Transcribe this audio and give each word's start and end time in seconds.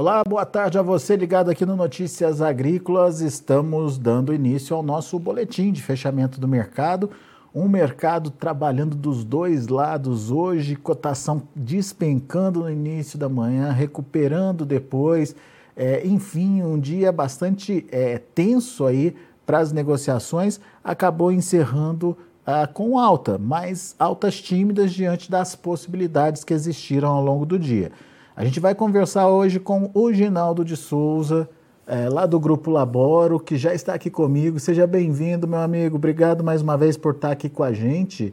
Olá, 0.00 0.22
boa 0.22 0.46
tarde 0.46 0.78
a 0.78 0.82
você 0.82 1.16
ligado 1.16 1.50
aqui 1.50 1.66
no 1.66 1.74
Notícias 1.74 2.40
Agrícolas. 2.40 3.20
Estamos 3.20 3.98
dando 3.98 4.32
início 4.32 4.76
ao 4.76 4.80
nosso 4.80 5.18
boletim 5.18 5.72
de 5.72 5.82
fechamento 5.82 6.40
do 6.40 6.46
mercado. 6.46 7.10
Um 7.52 7.66
mercado 7.66 8.30
trabalhando 8.30 8.94
dos 8.94 9.24
dois 9.24 9.66
lados 9.66 10.30
hoje, 10.30 10.76
cotação 10.76 11.42
despencando 11.52 12.60
no 12.60 12.70
início 12.70 13.18
da 13.18 13.28
manhã, 13.28 13.72
recuperando 13.72 14.64
depois. 14.64 15.34
É, 15.76 16.06
enfim, 16.06 16.62
um 16.62 16.78
dia 16.78 17.10
bastante 17.10 17.84
é, 17.90 18.18
tenso 18.18 18.86
aí 18.86 19.16
para 19.44 19.58
as 19.58 19.72
negociações. 19.72 20.60
Acabou 20.84 21.32
encerrando 21.32 22.16
ah, 22.46 22.68
com 22.68 23.00
alta, 23.00 23.36
mas 23.36 23.96
altas 23.98 24.40
tímidas 24.40 24.92
diante 24.92 25.28
das 25.28 25.56
possibilidades 25.56 26.44
que 26.44 26.54
existiram 26.54 27.08
ao 27.08 27.24
longo 27.24 27.44
do 27.44 27.58
dia. 27.58 27.90
A 28.38 28.44
gente 28.44 28.60
vai 28.60 28.72
conversar 28.72 29.26
hoje 29.26 29.58
com 29.58 29.90
o 29.92 30.12
Ginaldo 30.12 30.64
de 30.64 30.76
Souza, 30.76 31.50
é, 31.84 32.08
lá 32.08 32.24
do 32.24 32.38
Grupo 32.38 32.70
Laboro, 32.70 33.40
que 33.40 33.56
já 33.56 33.74
está 33.74 33.94
aqui 33.94 34.08
comigo. 34.08 34.60
Seja 34.60 34.86
bem-vindo, 34.86 35.48
meu 35.48 35.58
amigo. 35.58 35.96
Obrigado 35.96 36.44
mais 36.44 36.62
uma 36.62 36.78
vez 36.78 36.96
por 36.96 37.16
estar 37.16 37.32
aqui 37.32 37.48
com 37.48 37.64
a 37.64 37.72
gente. 37.72 38.32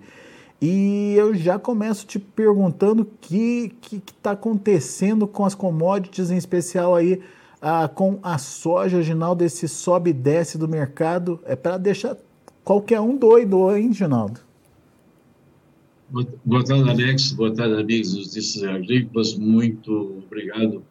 E 0.61 1.15
eu 1.17 1.33
já 1.33 1.57
começo 1.57 2.05
te 2.05 2.19
perguntando 2.19 3.01
o 3.01 3.05
que 3.19 3.75
está 4.15 4.33
acontecendo 4.33 5.25
com 5.25 5.43
as 5.43 5.55
commodities, 5.55 6.29
em 6.29 6.37
especial 6.37 6.93
aí 6.93 7.19
ah, 7.59 7.87
com 7.87 8.19
a 8.21 8.37
soja, 8.37 9.01
Ginaldo, 9.01 9.43
esse 9.43 9.67
sobe 9.67 10.11
e 10.11 10.13
desce 10.13 10.55
do 10.55 10.67
mercado. 10.67 11.39
É 11.47 11.55
para 11.55 11.79
deixar 11.79 12.15
qualquer 12.63 12.99
um 12.99 13.17
doido, 13.17 13.75
hein, 13.75 13.91
Ginaldo? 13.91 14.44
Boa 16.07 16.63
tarde, 16.63 16.87
Alex. 16.87 17.31
Boa 17.31 17.51
tarde, 17.51 17.81
amigos 17.81 18.13
dos 18.13 18.27
Notícias 18.27 18.63
Agrícolas. 18.63 19.35
Muito 19.35 20.21
obrigado 20.23 20.83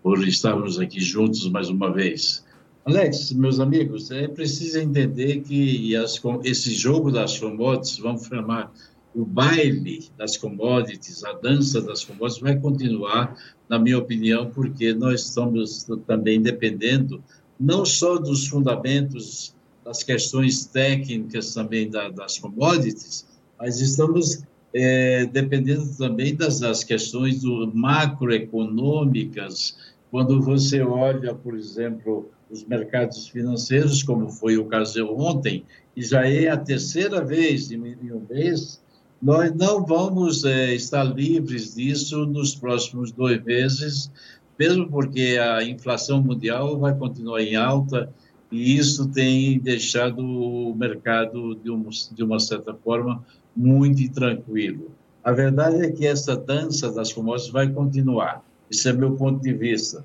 por 0.00 0.26
estarmos 0.26 0.78
aqui 0.78 1.00
juntos 1.00 1.50
mais 1.50 1.68
uma 1.68 1.92
vez. 1.92 2.44
Alex, 2.84 3.32
meus 3.32 3.58
amigos, 3.58 4.12
é 4.12 4.28
preciso 4.28 4.78
entender 4.78 5.40
que 5.40 5.96
as, 5.96 6.20
esse 6.44 6.74
jogo 6.74 7.10
das 7.10 7.38
commodities, 7.38 7.98
vamos 7.98 8.24
chamar 8.26 8.72
o 9.12 9.24
baile 9.24 10.08
das 10.16 10.36
commodities, 10.36 11.24
a 11.24 11.32
dança 11.32 11.82
das 11.82 12.04
commodities, 12.04 12.40
vai 12.40 12.56
continuar, 12.56 13.36
na 13.68 13.80
minha 13.80 13.98
opinião, 13.98 14.48
porque 14.48 14.94
nós 14.94 15.22
estamos 15.22 15.84
também 16.06 16.40
dependendo 16.40 17.20
não 17.58 17.84
só 17.84 18.16
dos 18.16 18.46
fundamentos, 18.46 19.56
das 19.84 20.04
questões 20.04 20.66
técnicas 20.66 21.52
também 21.52 21.90
da, 21.90 22.08
das 22.10 22.38
commodities, 22.38 23.26
mas 23.58 23.80
estamos 23.80 24.42
é, 24.74 25.26
dependendo 25.26 25.86
também 25.96 26.34
das, 26.34 26.58
das 26.60 26.84
questões 26.84 27.42
do, 27.42 27.70
macroeconômicas, 27.74 29.76
quando 30.10 30.40
você 30.40 30.82
olha, 30.82 31.34
por 31.34 31.54
exemplo, 31.54 32.30
os 32.50 32.64
mercados 32.64 33.28
financeiros, 33.28 34.02
como 34.02 34.30
foi 34.30 34.56
o 34.56 34.66
caso 34.66 35.06
ontem, 35.06 35.64
e 35.96 36.02
já 36.02 36.26
é 36.26 36.48
a 36.48 36.56
terceira 36.56 37.24
vez 37.24 37.70
em 37.70 37.78
um 37.78 38.26
mês, 38.28 38.80
nós 39.20 39.52
não 39.54 39.84
vamos 39.84 40.44
é, 40.44 40.74
estar 40.74 41.04
livres 41.04 41.74
disso 41.74 42.24
nos 42.24 42.54
próximos 42.54 43.10
dois 43.10 43.42
meses, 43.42 44.10
mesmo 44.58 44.88
porque 44.88 45.38
a 45.40 45.62
inflação 45.62 46.22
mundial 46.22 46.78
vai 46.78 46.96
continuar 46.96 47.42
em 47.42 47.56
alta, 47.56 48.12
e 48.50 48.76
isso 48.76 49.08
tem 49.08 49.58
deixado 49.58 50.20
o 50.20 50.74
mercado, 50.74 51.54
de, 51.56 51.70
um, 51.70 51.86
de 52.12 52.24
uma 52.24 52.38
certa 52.38 52.72
forma, 52.72 53.22
muito 53.58 54.00
intranquilo. 54.00 54.92
A 55.24 55.32
verdade 55.32 55.84
é 55.84 55.90
que 55.90 56.06
essa 56.06 56.36
dança 56.36 56.92
das 56.92 57.12
commodities 57.12 57.50
vai 57.50 57.68
continuar. 57.68 58.42
Esse 58.70 58.88
é 58.88 58.92
meu 58.92 59.16
ponto 59.16 59.42
de 59.42 59.52
vista. 59.52 60.04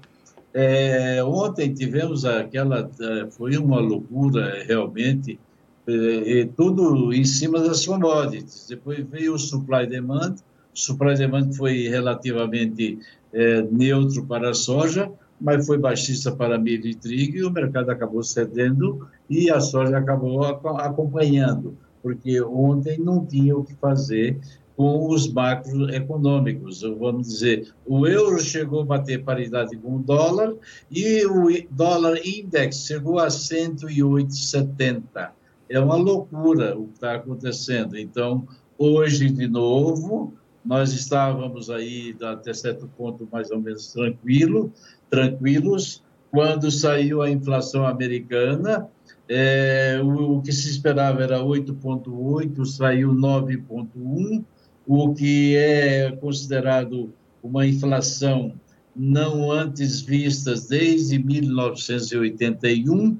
É, 0.51 1.23
ontem 1.23 1.71
tivemos 1.71 2.25
aquela, 2.25 2.89
é, 2.99 3.27
foi 3.29 3.55
uma 3.57 3.79
loucura 3.79 4.63
realmente, 4.65 5.39
é, 5.85 6.47
tudo 6.57 7.13
em 7.13 7.23
cima 7.23 7.59
das 7.59 7.85
commodities. 7.85 8.65
Depois 8.67 9.05
veio 9.07 9.35
o 9.35 9.39
supply 9.39 9.85
demand, 9.85 10.35
o 10.73 10.79
supply 10.79 11.15
demand 11.15 11.53
foi 11.53 11.87
relativamente 11.87 12.97
é, 13.31 13.61
neutro 13.61 14.25
para 14.25 14.49
a 14.49 14.53
soja, 14.53 15.11
mas 15.39 15.65
foi 15.65 15.77
baixista 15.77 16.31
para 16.31 16.57
milho 16.57 16.87
e 16.87 16.95
trigo 16.95 17.37
e 17.37 17.43
o 17.43 17.51
mercado 17.51 17.89
acabou 17.91 18.23
cedendo 18.23 19.07
e 19.29 19.51
a 19.51 19.59
soja 19.59 19.97
acabou 19.97 20.43
acompanhando 20.43 21.77
porque 22.03 22.41
ontem 22.41 22.99
não 22.99 23.25
tinha 23.25 23.57
o 23.57 23.63
que 23.63 23.73
fazer 23.75 24.37
com 24.75 25.07
os 25.07 25.31
macroeconômicos. 25.31 26.81
Vamos 26.81 27.27
dizer, 27.27 27.73
o 27.85 28.05
euro 28.05 28.41
chegou 28.41 28.81
a 28.81 28.85
bater 28.85 29.23
paridade 29.23 29.77
com 29.77 29.95
o 29.95 29.99
dólar 29.99 30.53
e 30.91 31.25
o 31.25 31.47
dólar 31.71 32.17
index 32.25 32.85
chegou 32.85 33.19
a 33.19 33.27
108,70. 33.27 35.29
É 35.69 35.79
uma 35.79 35.95
loucura 35.95 36.77
o 36.77 36.87
que 36.87 36.95
está 36.95 37.15
acontecendo. 37.15 37.97
Então, 37.97 38.45
hoje, 38.77 39.29
de 39.29 39.47
novo, 39.47 40.33
nós 40.65 40.91
estávamos 40.91 41.69
aí 41.69 42.13
até 42.21 42.53
certo 42.53 42.89
ponto 42.97 43.25
mais 43.31 43.49
ou 43.51 43.61
menos 43.61 43.93
tranquilo, 43.93 44.73
tranquilos, 45.09 46.03
quando 46.31 46.69
saiu 46.71 47.21
a 47.21 47.29
inflação 47.29 47.85
americana, 47.85 48.89
é, 49.29 50.01
o, 50.03 50.37
o, 50.37 50.41
que 50.41 50.51
se 50.51 50.69
esperava 50.69 51.23
era 51.23 51.39
8,8, 51.39 52.65
saiu 52.65 53.13
9,1, 53.13 54.43
o 54.85 55.13
que 55.13 55.55
é 55.55 56.11
considerado 56.11 57.13
uma 57.41 57.65
inflação 57.65 58.53
não 58.95 59.51
antes 59.51 60.01
vistas 60.01 60.67
desde 60.67 61.17
1981, 61.17 63.17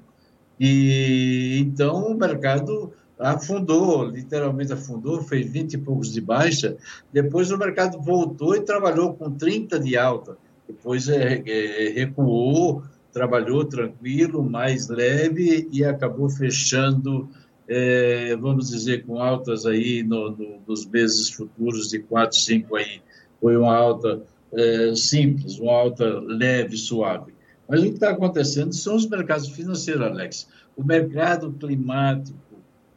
e 0.60 1.58
então 1.60 2.12
o 2.12 2.16
mercado 2.16 2.94
afundou, 3.18 4.06
literalmente 4.06 4.74
afundou, 4.74 5.22
fez 5.22 5.50
20 5.50 5.74
e 5.74 5.78
poucos 5.78 6.12
de 6.12 6.22
baixa, 6.22 6.76
depois 7.12 7.52
o 7.52 7.58
mercado 7.58 8.00
voltou 8.02 8.56
e 8.56 8.62
trabalhou 8.62 9.14
com 9.14 9.32
30 9.32 9.80
de 9.80 9.98
alta, 9.98 10.38
depois 10.68 11.08
é, 11.08 11.42
é, 11.46 11.90
recuou, 11.90 12.84
trabalhou 13.14 13.64
tranquilo, 13.64 14.44
mais 14.44 14.90
leve 14.90 15.70
e 15.72 15.86
acabou 15.86 16.30
fechando, 16.30 17.30
é, 17.68 18.36
vamos 18.36 18.70
dizer, 18.70 19.06
com 19.06 19.22
altas 19.22 19.66
aí 19.66 20.04
no, 20.04 20.32
no, 20.32 20.62
nos 20.68 20.86
meses 20.88 21.30
futuros 21.30 21.90
de 21.90 22.00
4, 22.00 22.38
5 22.38 22.76
aí. 22.76 23.02
Foi 23.40 23.56
uma 23.56 23.76
alta 23.76 24.24
é, 24.52 24.96
simples, 24.96 25.60
uma 25.60 25.74
alta 25.74 26.20
leve, 26.20 26.76
suave. 26.76 27.34
Mas 27.70 27.82
o 27.82 27.84
que 27.84 27.94
está 27.94 28.10
acontecendo 28.10 28.74
são 28.74 28.96
os 28.96 29.08
mercados 29.08 29.48
financeiros, 29.50 30.02
Alex. 30.02 30.50
O 30.76 30.84
mercado 30.84 31.52
climático 31.54 32.38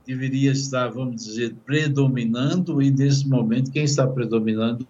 deveria 0.07 0.53
estar, 0.53 0.89
vamos 0.89 1.25
dizer, 1.25 1.55
predominando 1.65 2.81
e 2.81 2.91
nesse 2.91 3.29
momento 3.29 3.71
quem 3.71 3.85
está 3.85 4.07
predominando 4.07 4.87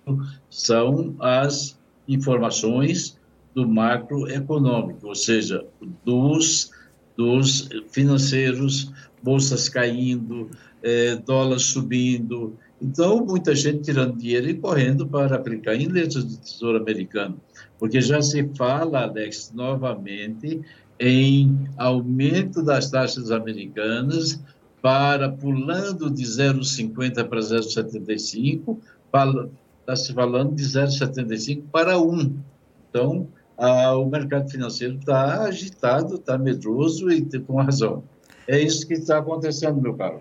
são 0.49 1.17
as 1.19 1.79
informações 2.07 3.19
do 3.57 3.67
macroeconômico, 3.67 5.09
ou 5.09 5.15
seja, 5.15 5.65
dos, 6.05 6.71
dos 7.17 7.71
financeiros, 7.91 8.93
bolsas 9.23 9.67
caindo, 9.67 10.51
é, 10.83 11.17
dólar 11.17 11.59
subindo. 11.59 12.55
Então, 12.83 13.25
muita 13.25 13.55
gente 13.55 13.81
tirando 13.81 14.19
dinheiro 14.19 14.51
e 14.51 14.55
correndo 14.55 15.07
para 15.09 15.37
aplicar 15.37 15.75
em 15.75 15.89
letras 15.89 16.23
do 16.25 16.37
Tesouro 16.37 16.77
Americano, 16.77 17.41
porque 17.79 17.99
já 17.99 18.21
se 18.21 18.47
fala, 18.55 19.05
Alex, 19.05 19.51
novamente 19.55 20.61
em 21.01 21.67
aumento 21.79 22.63
das 22.63 22.91
taxas 22.91 23.31
americanas 23.31 24.39
para 24.83 25.31
pulando 25.31 26.11
de 26.11 26.25
0,50 26.25 27.25
para 27.25 27.41
0,75, 27.41 28.79
está 29.81 29.97
se 29.97 30.13
falando 30.13 30.55
de 30.55 30.63
0,75 30.63 31.63
para 31.73 31.99
1. 31.99 32.37
Então, 32.91 33.27
ah, 33.57 33.97
o 33.97 34.07
mercado 34.07 34.51
financeiro 34.51 34.97
está 34.97 35.43
agitado, 35.43 36.17
está 36.17 36.37
medroso 36.37 37.11
e 37.11 37.23
com 37.41 37.57
razão. 37.57 38.03
É 38.47 38.59
isso 38.61 38.87
que 38.87 38.95
está 38.95 39.19
acontecendo, 39.19 39.81
meu 39.81 39.95
caro. 39.95 40.21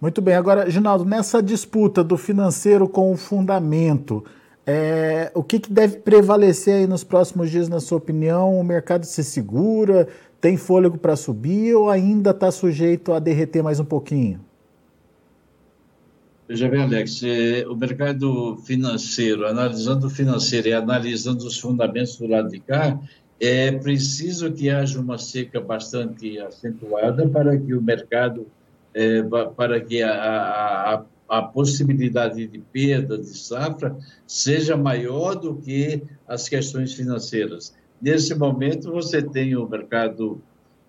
Muito 0.00 0.22
bem. 0.22 0.34
Agora, 0.34 0.70
Ginaldo, 0.70 1.04
nessa 1.04 1.42
disputa 1.42 2.04
do 2.04 2.16
financeiro 2.16 2.88
com 2.88 3.12
o 3.12 3.16
fundamento, 3.16 4.24
é, 4.64 5.30
o 5.34 5.42
que, 5.42 5.58
que, 5.58 5.72
deve 5.72 5.96
prevalecer 5.96 6.74
aí 6.74 6.86
nos 6.86 7.02
próximos 7.02 7.50
dias, 7.50 7.68
na 7.68 7.80
sua 7.80 7.98
opinião? 7.98 8.58
O 8.58 8.62
mercado 8.62 9.04
se 9.04 9.24
segura? 9.24 10.06
Tem 10.40 10.56
fôlego 10.56 10.96
para 10.96 11.16
subir 11.16 11.74
ou 11.74 11.90
ainda 11.90 12.30
está 12.30 12.50
sujeito 12.50 13.12
a 13.12 13.18
derreter 13.18 13.62
mais 13.62 13.80
um 13.80 13.84
pouquinho? 13.84 14.40
Veja 16.48 16.66
bem, 16.66 16.80
Alex, 16.80 17.22
é, 17.22 17.66
o 17.68 17.76
mercado 17.76 18.56
financeiro, 18.64 19.46
analisando 19.46 20.06
o 20.06 20.10
financeiro 20.10 20.68
e 20.68 20.72
analisando 20.72 21.46
os 21.46 21.58
fundamentos 21.58 22.16
do 22.16 22.26
lado 22.26 22.48
de 22.48 22.58
cá, 22.58 22.98
é 23.38 23.70
preciso 23.70 24.50
que 24.50 24.70
haja 24.70 24.98
uma 24.98 25.18
seca 25.18 25.60
bastante 25.60 26.38
acentuada 26.38 27.28
para 27.28 27.54
que 27.58 27.74
o 27.74 27.82
mercado, 27.82 28.46
é, 28.94 29.22
para 29.54 29.78
que 29.78 30.02
a, 30.02 30.10
a, 30.10 31.04
a 31.28 31.42
possibilidade 31.42 32.46
de 32.46 32.58
perda 32.58 33.18
de 33.18 33.36
safra 33.36 33.94
seja 34.26 34.74
maior 34.74 35.34
do 35.34 35.56
que 35.56 36.02
as 36.26 36.48
questões 36.48 36.94
financeiras. 36.94 37.74
Nesse 38.00 38.34
momento, 38.34 38.90
você 38.90 39.20
tem 39.20 39.54
o 39.54 39.68
mercado, 39.68 40.40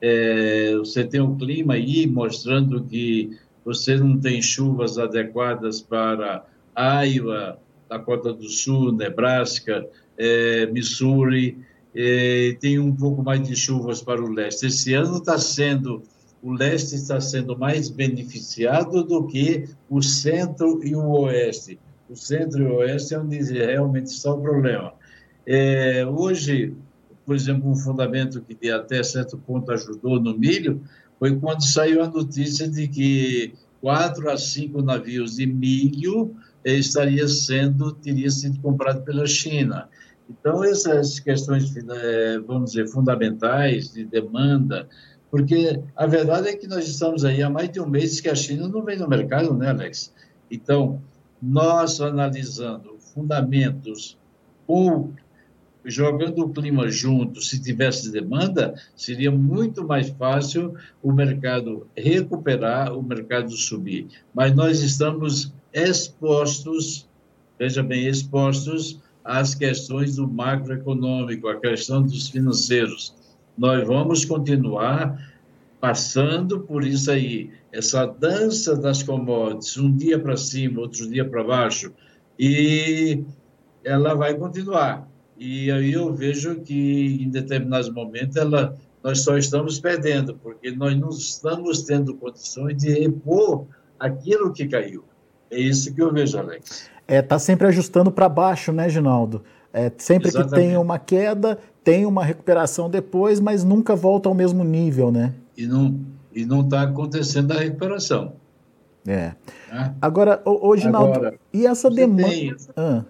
é, 0.02 0.74
você 0.78 1.04
tem 1.04 1.20
o 1.20 1.36
clima 1.36 1.74
aí 1.74 2.08
mostrando 2.08 2.82
que 2.82 3.38
você 3.70 3.96
não 3.96 4.20
tem 4.20 4.42
chuvas 4.42 4.98
adequadas 4.98 5.80
para 5.80 6.44
Iowa, 6.76 7.60
Dakota 7.88 8.34
do 8.34 8.50
Sul, 8.50 8.92
Nebraska, 8.92 9.88
é, 10.18 10.66
Missouri, 10.66 11.56
é, 11.94 12.58
tem 12.60 12.80
um 12.80 12.96
pouco 12.96 13.22
mais 13.22 13.48
de 13.48 13.56
chuvas 13.56 14.02
para 14.02 14.24
o 14.24 14.32
leste. 14.32 14.66
Esse 14.66 14.96
ano 14.96 15.18
está 15.18 15.38
sendo 15.38 16.02
o 16.42 16.54
leste 16.54 16.96
está 16.96 17.20
sendo 17.20 17.56
mais 17.58 17.90
beneficiado 17.90 19.04
do 19.04 19.28
que 19.28 19.68
o 19.90 20.02
centro 20.02 20.80
e 20.84 20.96
o 20.96 21.06
oeste. 21.06 21.78
O 22.10 22.16
centro 22.16 22.64
e 22.64 22.66
o 22.66 22.76
oeste 22.78 23.14
é 23.14 23.20
onde 23.20 23.38
realmente 23.54 24.08
está 24.08 24.34
o 24.34 24.42
problema. 24.42 24.94
É, 25.46 26.06
hoje, 26.08 26.74
por 27.26 27.36
exemplo, 27.36 27.70
um 27.70 27.76
fundamento 27.76 28.42
que 28.42 28.72
até 28.72 29.04
certo 29.04 29.38
ponto 29.38 29.72
ajudou 29.74 30.20
no 30.20 30.36
milho 30.36 30.82
foi 31.20 31.36
quando 31.38 31.64
saiu 31.64 32.02
a 32.02 32.08
notícia 32.08 32.68
de 32.68 32.88
que 32.88 33.54
quatro 33.82 34.30
a 34.30 34.38
cinco 34.38 34.82
navios 34.82 35.36
de 35.36 35.46
milho 35.46 36.36
estaria 36.64 37.28
sendo 37.28 37.94
teria 37.94 38.30
sido 38.30 38.60
comprado 38.62 39.04
pela 39.04 39.28
China. 39.28 39.90
Então 40.30 40.64
essas 40.64 41.20
questões, 41.20 41.76
é, 41.76 42.40
vamos 42.40 42.72
dizer, 42.72 42.88
fundamentais 42.88 43.94
de 43.94 44.06
demanda 44.06 44.88
porque 45.32 45.82
a 45.96 46.08
verdade 46.08 46.50
é 46.50 46.56
que 46.56 46.68
nós 46.68 46.88
estamos 46.88 47.24
aí 47.24 47.44
há 47.44 47.50
mais 47.50 47.70
de 47.72 47.80
um 47.80 47.88
mês 47.88 48.20
que 48.20 48.30
a 48.30 48.36
China 48.36 48.68
não 48.68 48.84
vem 48.84 48.98
no 48.98 49.08
mercado, 49.08 49.54
né, 49.54 49.70
Alex? 49.70 50.14
Então, 50.50 51.02
nós 51.42 52.02
analisando 52.02 52.98
fundamentos 53.14 54.18
ou 54.68 55.14
jogando 55.86 56.40
o 56.40 56.50
clima 56.50 56.90
junto, 56.90 57.42
se 57.42 57.62
tivesse 57.62 58.12
demanda, 58.12 58.76
seria 58.96 59.32
muito 59.32 59.86
mais 59.86 60.10
fácil 60.10 60.74
o 61.02 61.12
mercado 61.12 61.88
recuperar, 61.96 62.94
o 62.94 63.02
mercado 63.02 63.52
subir. 63.52 64.08
Mas 64.34 64.56
nós 64.56 64.82
estamos 64.82 65.54
expostos, 65.74 67.08
veja 67.58 67.82
bem, 67.82 68.08
expostos 68.08 69.00
às 69.24 69.56
questões 69.56 70.16
do 70.16 70.28
macroeconômico, 70.28 71.48
à 71.48 71.60
questão 71.60 72.02
dos 72.02 72.30
financeiros 72.30 73.18
nós 73.60 73.86
vamos 73.86 74.24
continuar 74.24 75.22
passando 75.82 76.62
por 76.62 76.86
isso 76.86 77.12
aí, 77.12 77.52
essa 77.74 78.06
dança 78.06 78.74
das 78.74 79.04
commodities, 79.04 79.78
um 79.78 79.94
dia 79.94 80.18
para 80.18 80.38
cima, 80.38 80.80
outro 80.80 81.10
dia 81.10 81.26
para 81.28 81.44
baixo, 81.44 81.92
e 82.40 83.22
ela 83.84 84.14
vai 84.14 84.34
continuar. 84.34 85.06
E 85.40 85.72
aí 85.72 85.94
eu 85.94 86.14
vejo 86.14 86.60
que 86.60 87.24
em 87.24 87.30
determinados 87.30 87.90
momentos 87.90 88.36
ela, 88.36 88.76
nós 89.02 89.22
só 89.24 89.38
estamos 89.38 89.80
perdendo, 89.80 90.36
porque 90.36 90.70
nós 90.72 91.00
não 91.00 91.10
estamos 91.10 91.84
tendo 91.84 92.14
condições 92.16 92.76
de 92.76 92.92
repor 92.92 93.66
aquilo 93.98 94.52
que 94.52 94.68
caiu. 94.68 95.06
É 95.50 95.58
isso 95.58 95.96
que 95.96 96.02
eu 96.02 96.12
vejo, 96.12 96.38
Alex. 96.38 96.90
É, 97.08 97.22
tá 97.22 97.40
sempre 97.40 97.68
ajustando 97.68 98.12
para 98.12 98.28
baixo, 98.28 98.74
né, 98.74 98.90
Ginaldo? 98.90 99.44
É, 99.72 99.92
sempre 99.98 100.28
Exatamente. 100.28 100.54
que 100.54 100.56
tem 100.56 100.78
uma 100.78 101.00
queda, 101.00 101.58
tem 101.84 102.06
uma 102.06 102.24
recuperação 102.24 102.90
depois, 102.90 103.40
mas 103.40 103.64
nunca 103.64 103.96
volta 103.96 104.28
ao 104.28 104.36
mesmo 104.36 104.64
nível, 104.64 105.12
né? 105.12 105.34
E 105.58 105.66
não 105.66 106.00
e 106.34 106.46
não 106.46 106.62
está 106.62 106.84
acontecendo 106.84 107.52
a 107.52 107.60
recuperação. 107.60 108.34
É. 109.08 109.34
Né? 109.72 109.96
Agora, 110.02 110.42
ô, 110.46 110.70
ô 110.70 110.78
Ginaldo, 110.78 111.14
Agora, 111.14 111.40
e 111.54 111.66
essa 111.66 111.90
demanda? 111.90 112.30
Tem... 112.30 112.56
Ah, 112.76 113.04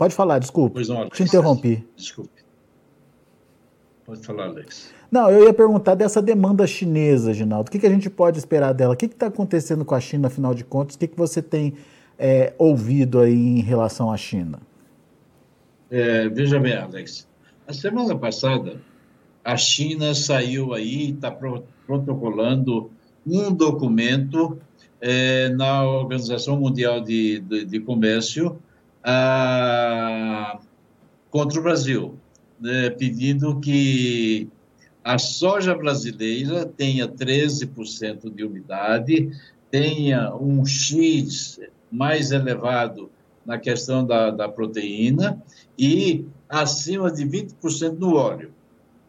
pode 0.00 0.14
falar, 0.14 0.38
desculpa. 0.38 0.72
Pois 0.76 0.88
não, 0.88 0.96
Alex. 0.96 1.14
Te 1.14 1.22
interrompi. 1.24 1.86
Desculpe. 1.94 2.42
Pode 4.06 4.24
falar, 4.24 4.46
Alex. 4.46 4.94
Não, 5.10 5.30
eu 5.30 5.44
ia 5.44 5.52
perguntar 5.52 5.94
dessa 5.94 6.22
demanda 6.22 6.66
chinesa, 6.66 7.34
Ginaldo. 7.34 7.68
O 7.68 7.70
que, 7.70 7.78
que 7.78 7.86
a 7.86 7.90
gente 7.90 8.08
pode 8.08 8.38
esperar 8.38 8.72
dela? 8.72 8.94
O 8.94 8.96
que 8.96 9.04
está 9.04 9.26
acontecendo 9.26 9.84
com 9.84 9.94
a 9.94 10.00
China, 10.00 10.28
afinal 10.28 10.54
de 10.54 10.64
contas? 10.64 10.94
O 10.94 10.98
que, 10.98 11.06
que 11.06 11.18
você 11.18 11.42
tem 11.42 11.74
é, 12.18 12.54
ouvido 12.56 13.20
aí 13.20 13.58
em 13.58 13.60
relação 13.60 14.10
à 14.10 14.16
China? 14.16 14.58
É, 15.90 16.30
veja 16.30 16.58
bem, 16.58 16.74
Alex, 16.74 17.28
a 17.68 17.74
semana 17.74 18.16
passada 18.16 18.80
a 19.44 19.56
China 19.58 20.14
saiu 20.14 20.72
aí, 20.72 21.10
está 21.10 21.30
protocolando 21.30 22.90
um 23.26 23.52
documento 23.52 24.58
é, 24.98 25.50
na 25.50 25.84
Organização 25.84 26.58
Mundial 26.58 27.02
de, 27.02 27.40
de, 27.40 27.66
de 27.66 27.80
Comércio 27.80 28.58
a, 29.02 30.58
contra 31.30 31.60
o 31.60 31.62
Brasil, 31.62 32.14
né, 32.60 32.90
pedindo 32.90 33.58
que 33.60 34.48
a 35.02 35.18
soja 35.18 35.74
brasileira 35.74 36.66
tenha 36.66 37.08
13% 37.08 38.34
de 38.34 38.44
umidade, 38.44 39.30
tenha 39.70 40.34
um 40.34 40.64
X 40.66 41.58
mais 41.90 42.30
elevado 42.30 43.10
na 43.44 43.58
questão 43.58 44.04
da, 44.04 44.30
da 44.30 44.48
proteína 44.48 45.42
e 45.78 46.24
acima 46.48 47.10
de 47.10 47.24
20% 47.24 47.98
no 47.98 48.14
óleo. 48.14 48.52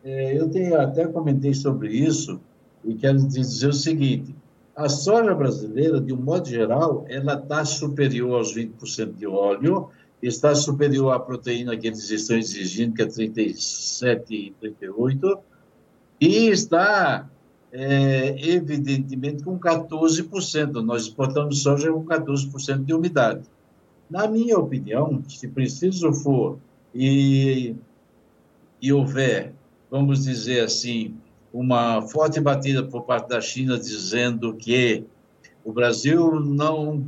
É, 0.04 0.38
eu 0.38 0.50
tenho, 0.50 0.80
até 0.80 1.06
comentei 1.06 1.54
sobre 1.54 1.90
isso 1.90 2.40
e 2.84 2.96
quero 2.96 3.20
dizer 3.28 3.68
o 3.68 3.74
seguinte: 3.74 4.34
a 4.82 4.90
soja 4.90 5.36
brasileira, 5.36 6.02
de 6.02 6.12
um 6.14 6.18
modo 6.18 6.48
geral, 6.48 7.06
ela 7.08 7.36
está 7.36 7.64
superior 7.64 8.36
aos 8.36 8.56
20% 8.56 9.14
de 9.14 9.28
óleo, 9.28 9.90
está 10.22 10.56
superior 10.56 11.12
à 11.12 11.20
proteína 11.20 11.78
que 11.78 11.88
eles 11.88 12.10
estão 12.10 12.38
exigindo, 12.38 12.96
que 12.96 13.02
é 13.02 13.06
37 13.06 14.34
e 14.34 14.52
38, 14.60 15.40
e 16.20 16.48
está, 16.48 17.30
é, 17.72 18.36
evidentemente, 18.50 19.44
com 19.44 19.60
14%. 19.60 20.74
Nós 20.84 21.04
exportamos 21.04 21.62
soja 21.62 21.92
com 21.92 22.04
14% 22.06 22.84
de 22.84 22.94
umidade. 22.94 23.42
Na 24.10 24.28
minha 24.28 24.58
opinião, 24.58 25.24
se 25.30 25.48
preciso 25.48 26.12
for 26.14 26.58
e, 26.94 27.76
e 28.82 28.92
houver, 28.92 29.54
vamos 29.90 30.26
dizer 30.26 30.66
assim, 30.66 31.16
uma 31.54 32.02
forte 32.02 32.40
batida 32.40 32.84
por 32.84 33.04
parte 33.04 33.30
da 33.30 33.42
China 33.42 33.78
dizendo 33.78 34.54
que 34.54 35.04
o 35.64 35.72
Brasil 35.72 36.40
não 36.40 37.06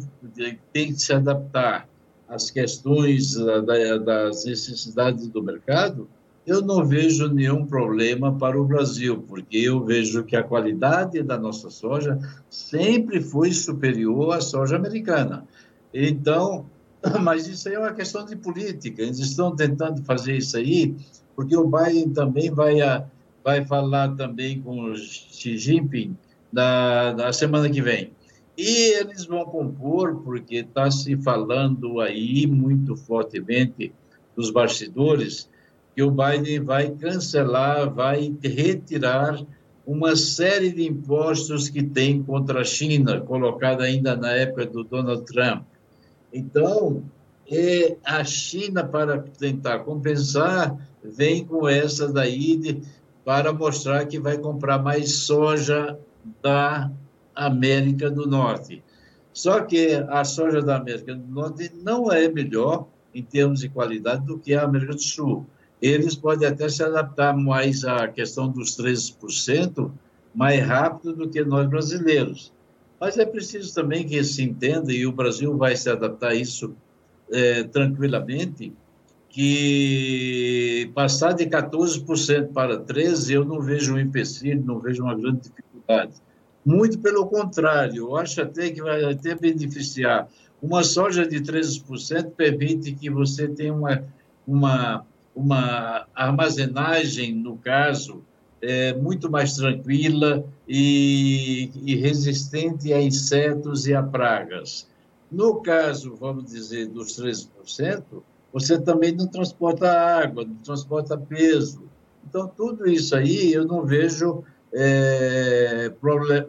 tem 0.71 0.93
que 0.93 0.99
se 0.99 1.13
adaptar 1.13 1.87
às 2.27 2.51
questões 2.51 3.35
das 3.35 4.45
necessidades 4.45 5.27
do 5.27 5.41
mercado, 5.41 6.07
eu 6.45 6.61
não 6.61 6.85
vejo 6.85 7.27
nenhum 7.29 7.65
problema 7.65 8.37
para 8.37 8.59
o 8.59 8.65
Brasil, 8.65 9.23
porque 9.27 9.57
eu 9.57 9.83
vejo 9.83 10.23
que 10.23 10.35
a 10.35 10.43
qualidade 10.43 11.23
da 11.23 11.37
nossa 11.37 11.69
soja 11.69 12.19
sempre 12.49 13.21
foi 13.21 13.51
superior 13.51 14.33
à 14.35 14.41
soja 14.41 14.75
americana. 14.75 15.45
Então, 15.93 16.65
Mas 17.21 17.47
isso 17.47 17.67
aí 17.67 17.75
é 17.75 17.79
uma 17.79 17.93
questão 17.93 18.25
de 18.25 18.35
política. 18.35 19.01
Eles 19.01 19.19
estão 19.19 19.55
tentando 19.55 20.03
fazer 20.03 20.37
isso 20.37 20.57
aí, 20.57 20.95
porque 21.35 21.55
o 21.55 21.67
Biden 21.67 22.09
também 22.09 22.49
vai, 22.49 22.81
a, 22.81 23.05
vai 23.43 23.65
falar 23.65 24.15
também 24.15 24.61
com 24.61 24.91
o 24.91 24.95
Xi 24.95 25.57
Jinping 25.57 26.15
na, 26.51 27.13
na 27.13 27.33
semana 27.33 27.69
que 27.69 27.81
vem. 27.81 28.11
E 28.57 28.93
eles 28.99 29.25
vão 29.25 29.45
compor, 29.45 30.21
porque 30.23 30.57
está 30.57 30.89
se 30.91 31.17
falando 31.17 31.99
aí 31.99 32.45
muito 32.45 32.95
fortemente 32.95 33.91
dos 34.35 34.51
bastidores, 34.51 35.49
que 35.95 36.03
o 36.03 36.11
Biden 36.11 36.59
vai 36.59 36.89
cancelar, 36.91 37.91
vai 37.91 38.33
retirar 38.43 39.43
uma 39.85 40.15
série 40.15 40.71
de 40.71 40.87
impostos 40.87 41.67
que 41.67 41.83
tem 41.83 42.23
contra 42.23 42.61
a 42.61 42.63
China, 42.63 43.19
colocada 43.21 43.83
ainda 43.83 44.15
na 44.15 44.31
época 44.31 44.65
do 44.65 44.83
Donald 44.83 45.25
Trump. 45.25 45.63
Então, 46.31 47.03
é, 47.51 47.97
a 48.03 48.23
China, 48.23 48.83
para 48.83 49.19
tentar 49.19 49.79
compensar, 49.79 50.75
vem 51.03 51.45
com 51.45 51.67
essa 51.67 52.11
daí 52.11 52.55
de, 52.55 52.81
para 53.25 53.53
mostrar 53.53 54.05
que 54.05 54.19
vai 54.19 54.37
comprar 54.37 54.79
mais 54.79 55.13
soja 55.13 55.97
da 56.41 56.91
América 57.35 58.09
do 58.09 58.27
Norte. 58.27 58.83
Só 59.31 59.61
que 59.61 59.93
a 60.09 60.23
soja 60.23 60.61
da 60.61 60.77
América 60.77 61.15
do 61.15 61.27
Norte 61.27 61.71
não 61.81 62.11
é 62.11 62.27
melhor 62.27 62.87
em 63.13 63.23
termos 63.23 63.61
de 63.61 63.69
qualidade 63.69 64.25
do 64.25 64.37
que 64.37 64.53
a 64.53 64.63
América 64.63 64.93
do 64.93 65.01
Sul. 65.01 65.45
Eles 65.81 66.15
podem 66.15 66.47
até 66.47 66.69
se 66.69 66.83
adaptar 66.83 67.35
mais 67.35 67.83
à 67.83 68.07
questão 68.07 68.47
dos 68.47 68.77
13% 68.77 69.91
mais 70.33 70.65
rápido 70.65 71.13
do 71.13 71.29
que 71.29 71.43
nós 71.43 71.67
brasileiros. 71.67 72.51
Mas 72.99 73.17
é 73.17 73.25
preciso 73.25 73.73
também 73.73 74.07
que 74.07 74.23
se 74.23 74.41
entenda, 74.41 74.91
e 74.91 75.05
o 75.05 75.11
Brasil 75.11 75.55
vai 75.57 75.75
se 75.75 75.89
adaptar 75.89 76.29
a 76.29 76.35
isso 76.35 76.73
é, 77.31 77.63
tranquilamente, 77.63 78.73
que 79.33 80.91
passar 80.93 81.33
de 81.33 81.47
14% 81.47 82.53
para 82.53 82.79
13%, 82.79 83.31
eu 83.31 83.43
não 83.43 83.59
vejo 83.59 83.95
um 83.95 83.99
empecilho, 83.99 84.63
não 84.63 84.79
vejo 84.79 85.01
uma 85.01 85.15
grande 85.15 85.49
dificuldade. 85.49 86.13
Muito 86.63 86.99
pelo 86.99 87.25
contrário, 87.25 88.03
eu 88.03 88.15
acho 88.15 88.39
até 88.43 88.69
que 88.69 88.79
vai 88.79 89.03
até 89.03 89.33
beneficiar. 89.33 90.29
Uma 90.61 90.83
soja 90.83 91.27
de 91.27 91.41
13% 91.41 92.29
permite 92.37 92.93
que 92.93 93.09
você 93.09 93.47
tenha 93.47 93.73
uma, 93.73 94.03
uma, 94.47 95.03
uma 95.35 96.05
armazenagem, 96.13 97.33
no 97.33 97.57
caso, 97.57 98.23
é, 98.61 98.93
muito 98.93 99.31
mais 99.31 99.55
tranquila 99.55 100.45
e, 100.67 101.71
e 101.83 101.95
resistente 101.95 102.93
a 102.93 103.01
insetos 103.01 103.87
e 103.87 103.95
a 103.95 104.03
pragas. 104.03 104.87
No 105.31 105.55
caso, 105.55 106.15
vamos 106.15 106.51
dizer, 106.51 106.87
dos 106.87 107.19
13%, 107.19 108.03
você 108.53 108.79
também 108.79 109.11
não 109.11 109.25
transporta 109.25 109.91
água, 109.91 110.45
não 110.45 110.55
transporta 110.57 111.17
peso. 111.17 111.81
Então, 112.29 112.47
tudo 112.47 112.87
isso 112.87 113.15
aí 113.15 113.51
eu 113.51 113.65
não 113.65 113.83
vejo 113.83 114.43
é, 114.71 115.91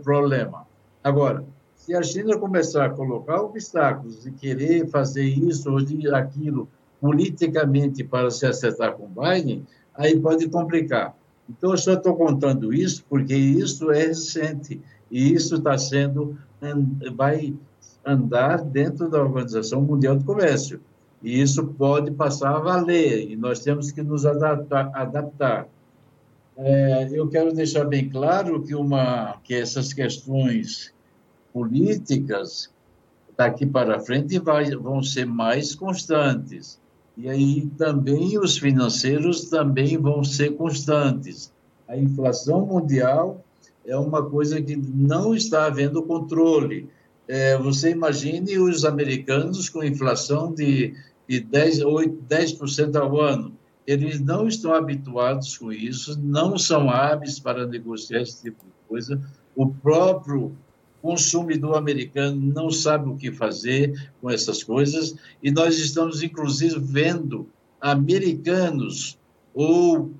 problema. 0.02 0.66
Agora, 1.02 1.44
se 1.74 1.94
a 1.94 2.02
China 2.02 2.38
começar 2.38 2.84
a 2.84 2.90
colocar 2.90 3.40
obstáculos 3.40 4.26
e 4.26 4.30
querer 4.30 4.86
fazer 4.88 5.24
isso 5.24 5.70
ou 5.70 5.78
aquilo 6.14 6.68
politicamente 7.00 8.04
para 8.04 8.30
se 8.30 8.46
acertar 8.46 8.94
com 8.94 9.08
Biden, 9.08 9.66
aí 9.94 10.18
pode 10.18 10.48
complicar. 10.48 11.16
Então, 11.48 11.72
eu 11.72 11.78
só 11.78 11.94
estou 11.94 12.16
contando 12.16 12.72
isso 12.72 13.04
porque 13.08 13.34
isso 13.34 13.90
é 13.90 14.06
recente 14.06 14.80
e 15.10 15.32
isso 15.32 15.56
está 15.56 15.76
sendo, 15.78 16.38
vai 17.14 17.54
andar 18.04 18.62
dentro 18.62 19.08
da 19.08 19.22
Organização 19.22 19.80
Mundial 19.80 20.16
do 20.16 20.24
Comércio. 20.24 20.80
E 21.24 21.40
isso 21.40 21.66
pode 21.66 22.10
passar 22.10 22.54
a 22.54 22.58
valer, 22.58 23.30
e 23.30 23.34
nós 23.34 23.60
temos 23.60 23.90
que 23.90 24.02
nos 24.02 24.26
adaptar. 24.26 24.90
adaptar. 24.94 25.66
É, 26.54 27.08
eu 27.10 27.26
quero 27.28 27.50
deixar 27.50 27.86
bem 27.86 28.10
claro 28.10 28.62
que, 28.62 28.74
uma, 28.74 29.38
que 29.42 29.54
essas 29.54 29.94
questões 29.94 30.92
políticas, 31.50 32.70
daqui 33.38 33.64
para 33.64 34.00
frente, 34.00 34.38
vai, 34.38 34.70
vão 34.76 35.02
ser 35.02 35.24
mais 35.24 35.74
constantes. 35.74 36.78
E 37.16 37.26
aí 37.26 37.70
também 37.78 38.38
os 38.38 38.58
financeiros 38.58 39.48
também 39.48 39.96
vão 39.96 40.22
ser 40.22 40.54
constantes. 40.56 41.50
A 41.88 41.96
inflação 41.96 42.66
mundial 42.66 43.42
é 43.86 43.96
uma 43.96 44.22
coisa 44.22 44.60
que 44.60 44.76
não 44.76 45.34
está 45.34 45.64
havendo 45.64 46.02
controle. 46.02 46.86
É, 47.26 47.56
você 47.56 47.92
imagine 47.92 48.58
os 48.58 48.84
americanos 48.84 49.70
com 49.70 49.82
inflação 49.82 50.52
de, 50.52 50.94
de 51.28 51.40
10, 51.40 51.82
8, 51.82 52.24
10% 52.28 52.96
ao 52.96 53.20
ano. 53.20 53.52
Eles 53.86 54.20
não 54.20 54.48
estão 54.48 54.72
habituados 54.72 55.58
com 55.58 55.72
isso, 55.72 56.18
não 56.20 56.56
são 56.56 56.88
hábeis 56.88 57.38
para 57.38 57.66
negociar 57.66 58.22
esse 58.22 58.42
tipo 58.42 58.64
de 58.64 58.88
coisa. 58.88 59.20
O 59.54 59.68
próprio 59.68 60.56
consumidor 61.02 61.76
americano 61.76 62.40
não 62.40 62.70
sabe 62.70 63.10
o 63.10 63.16
que 63.16 63.30
fazer 63.30 64.10
com 64.22 64.30
essas 64.30 64.62
coisas, 64.62 65.14
e 65.42 65.50
nós 65.50 65.78
estamos, 65.78 66.22
inclusive, 66.22 66.78
vendo 66.80 67.46
americanos 67.78 69.18
ou 69.52 70.12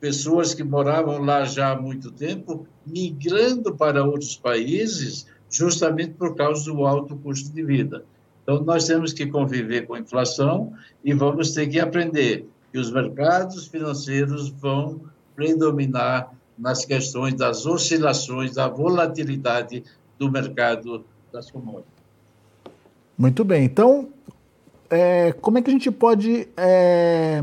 pessoas 0.00 0.54
que 0.54 0.64
moravam 0.64 1.18
lá 1.18 1.44
já 1.44 1.72
há 1.72 1.80
muito 1.80 2.10
tempo 2.10 2.66
migrando 2.86 3.74
para 3.74 4.04
outros 4.04 4.36
países 4.36 5.26
justamente 5.50 6.14
por 6.14 6.34
causa 6.34 6.72
do 6.72 6.86
alto 6.86 7.16
custo 7.16 7.52
de 7.52 7.62
vida. 7.62 8.04
Então, 8.46 8.62
nós 8.62 8.86
temos 8.86 9.12
que 9.12 9.26
conviver 9.26 9.88
com 9.88 9.94
a 9.94 9.98
inflação 9.98 10.72
e 11.04 11.12
vamos 11.12 11.50
ter 11.50 11.66
que 11.66 11.80
aprender 11.80 12.48
que 12.70 12.78
os 12.78 12.92
mercados 12.92 13.66
financeiros 13.66 14.50
vão 14.50 15.00
predominar 15.34 16.30
nas 16.56 16.84
questões 16.84 17.34
das 17.34 17.66
oscilações, 17.66 18.54
da 18.54 18.68
volatilidade 18.68 19.82
do 20.16 20.30
mercado 20.30 21.04
das 21.32 21.50
commodities. 21.50 21.90
Muito 23.18 23.44
bem. 23.44 23.64
Então, 23.64 24.10
é, 24.88 25.32
como 25.32 25.58
é 25.58 25.62
que 25.62 25.68
a 25.68 25.72
gente 25.72 25.90
pode, 25.90 26.46
é, 26.56 27.42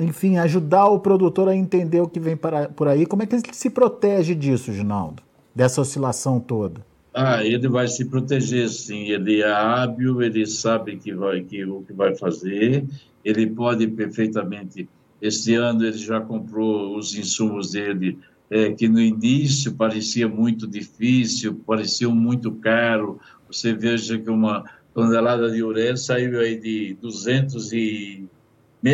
enfim, 0.00 0.38
ajudar 0.38 0.86
o 0.86 0.98
produtor 0.98 1.50
a 1.50 1.54
entender 1.54 2.00
o 2.00 2.08
que 2.08 2.18
vem 2.18 2.38
para, 2.38 2.70
por 2.70 2.88
aí? 2.88 3.04
Como 3.04 3.22
é 3.22 3.26
que 3.26 3.34
ele 3.34 3.42
se 3.52 3.68
protege 3.68 4.34
disso, 4.34 4.72
Ginaldo? 4.72 5.22
Dessa 5.54 5.82
oscilação 5.82 6.40
toda? 6.40 6.80
Ah, 7.20 7.44
ele 7.44 7.66
vai 7.66 7.88
se 7.88 8.04
proteger, 8.04 8.68
sim. 8.68 9.10
Ele 9.10 9.42
é 9.42 9.50
hábil, 9.50 10.22
ele 10.22 10.46
sabe 10.46 10.96
que 10.96 11.12
vai, 11.12 11.42
que, 11.42 11.64
o 11.64 11.82
que 11.82 11.92
vai 11.92 12.14
fazer, 12.14 12.86
ele 13.24 13.44
pode 13.48 13.88
perfeitamente. 13.88 14.88
Este 15.20 15.56
ano 15.56 15.84
ele 15.84 15.98
já 15.98 16.20
comprou 16.20 16.96
os 16.96 17.16
insumos 17.16 17.72
dele, 17.72 18.16
é, 18.48 18.70
que 18.70 18.86
no 18.86 19.00
início 19.00 19.74
parecia 19.74 20.28
muito 20.28 20.64
difícil, 20.64 21.60
pareciam 21.66 22.14
muito 22.14 22.52
caro. 22.52 23.18
Você 23.48 23.72
veja 23.72 24.16
que 24.16 24.30
uma 24.30 24.64
tonelada 24.94 25.50
de 25.50 25.60
ureia 25.60 25.96
saiu 25.96 26.38
aí 26.38 26.54
de 26.54 26.96
200 27.02 27.72
e 27.72 28.28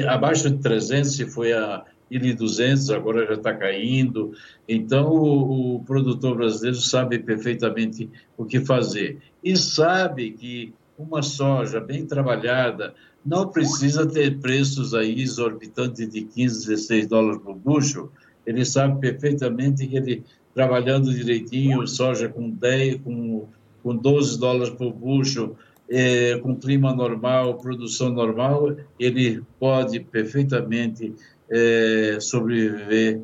abaixo 0.08 0.48
de 0.48 0.62
300, 0.62 1.14
se 1.14 1.26
foi 1.26 1.52
a 1.52 1.84
1.200, 2.18 2.94
agora 2.94 3.26
já 3.26 3.34
está 3.34 3.54
caindo. 3.54 4.32
Então, 4.68 5.08
o, 5.08 5.76
o, 5.76 5.84
produtor 5.84 6.36
brasileiro 6.36 6.76
sabe 6.76 7.18
perfeitamente 7.18 8.08
o 8.36 8.44
que 8.44 8.60
fazer. 8.60 9.18
E 9.42 9.56
sabe 9.56 10.32
que 10.32 10.74
uma 10.98 11.22
soja 11.22 11.80
bem 11.80 12.06
trabalhada 12.06 12.94
não 13.24 13.48
precisa 13.48 14.06
ter 14.06 14.38
preços 14.38 14.94
aí 14.94 15.22
exorbitantes 15.22 16.08
de 16.08 16.22
15, 16.22 16.66
16 16.66 17.06
dólares 17.06 17.42
por 17.42 17.54
bucho. 17.54 18.10
Ele 18.46 18.64
sabe 18.64 19.00
perfeitamente 19.00 19.86
que 19.86 19.96
ele, 19.96 20.22
trabalhando 20.54 21.12
direitinho, 21.12 21.86
soja 21.86 22.28
com 22.28 22.50
10, 22.50 23.00
com, 23.02 23.48
com 23.82 23.96
12 23.96 24.38
dólares 24.38 24.74
por 24.74 24.92
bucho, 24.92 25.56
é, 25.88 26.38
com 26.38 26.56
clima 26.56 26.94
normal, 26.94 27.58
produção 27.58 28.10
normal, 28.10 28.76
ele 28.98 29.42
pode 29.58 30.00
perfeitamente 30.00 31.14
é, 31.50 32.18
sobreviver, 32.20 33.22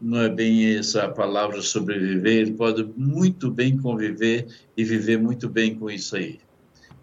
não 0.00 0.20
é 0.20 0.28
bem 0.28 0.76
essa 0.76 1.08
palavra 1.08 1.62
sobreviver, 1.62 2.38
ele 2.38 2.52
pode 2.52 2.84
muito 2.96 3.50
bem 3.50 3.76
conviver 3.76 4.46
e 4.76 4.84
viver 4.84 5.18
muito 5.18 5.48
bem 5.48 5.74
com 5.74 5.90
isso 5.90 6.16
aí. 6.16 6.38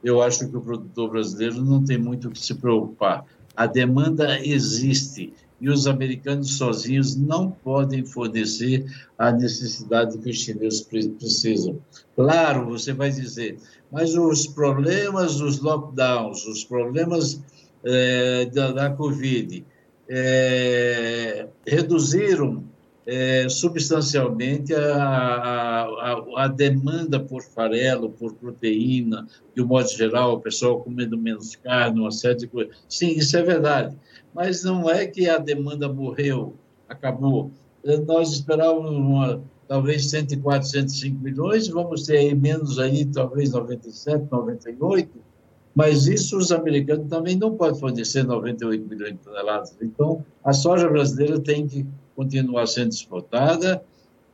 Eu 0.04 0.22
acho 0.22 0.50
que 0.50 0.58
o 0.58 0.62
produtor 0.62 1.12
brasileiro 1.12 1.64
não 1.64 1.84
tem 1.84 1.98
muito 1.98 2.28
o 2.28 2.32
que 2.32 2.40
se 2.40 2.56
preocupar. 2.56 3.26
A 3.56 3.66
demanda 3.66 4.40
existe 4.40 5.34
e 5.60 5.70
os 5.70 5.86
americanos 5.86 6.58
sozinhos 6.58 7.16
não 7.16 7.52
podem 7.52 8.04
fornecer 8.04 8.84
a 9.16 9.32
necessidade 9.32 10.18
que 10.18 10.30
os 10.32 10.38
chineses 10.38 10.82
precisam. 10.82 11.80
Claro, 12.16 12.66
você 12.66 12.94
vai 12.94 13.12
dizer, 13.12 13.60
mas 13.92 14.16
os 14.16 14.48
problemas 14.48 15.36
dos 15.36 15.60
lockdowns, 15.60 16.48
os 16.48 16.64
problemas 16.64 17.40
é, 17.84 18.46
da, 18.46 18.72
da 18.72 18.90
Covid, 18.90 19.64
é, 20.14 21.48
reduziram 21.66 22.66
é, 23.08 23.48
substancialmente 23.48 24.76
a, 24.76 25.88
a, 25.88 26.44
a, 26.44 26.48
demanda 26.50 27.18
por 27.18 27.42
farelo, 27.42 28.10
por 28.10 28.34
proteína, 28.34 29.26
de 29.56 29.62
um 29.62 29.68
modo 29.68 29.88
geral, 29.88 30.34
o 30.34 30.42
pessoal 30.42 30.82
comendo 30.82 31.18
menos 31.18 31.56
carne, 31.56 32.02
uma 32.02 32.12
série 32.12 32.40
de 32.40 32.48
coisas. 32.48 32.76
Sim, 32.90 33.12
isso 33.12 33.38
é 33.38 33.42
verdade. 33.42 33.96
Mas 34.36 34.64
não 34.64 34.90
é 34.90 35.08
que 35.08 35.30
a 35.30 35.38
demanda 35.38 35.88
morreu, 35.88 36.56
acabou. 36.90 37.50
Nós 38.06 38.34
esperávamos 38.34 38.92
uma, 38.92 39.42
talvez 39.66 40.10
104, 40.10 40.68
105 40.68 41.24
milhões, 41.24 41.70
vamos 41.70 42.04
ter 42.06 42.18
aí 42.18 42.36
menos 42.36 42.78
aí, 42.80 43.06
talvez 43.06 43.52
97, 43.52 44.26
98, 44.30 45.10
mas 45.74 46.08
isso 46.08 46.38
os 46.38 46.52
americanos 46.52 47.10
também 47.10 47.36
não 47.36 47.56
podem 47.56 47.80
fornecer 47.80 48.24
98 48.24 48.88
milhões 48.88 49.14
de 49.14 49.20
toneladas. 49.20 49.76
Então, 49.82 50.24
a 50.44 50.52
soja 50.52 50.90
brasileira 50.90 51.40
tem 51.40 51.68
que 51.68 51.86
continuar 52.16 52.68
sendo 52.68 52.92
exportada, 52.92 53.82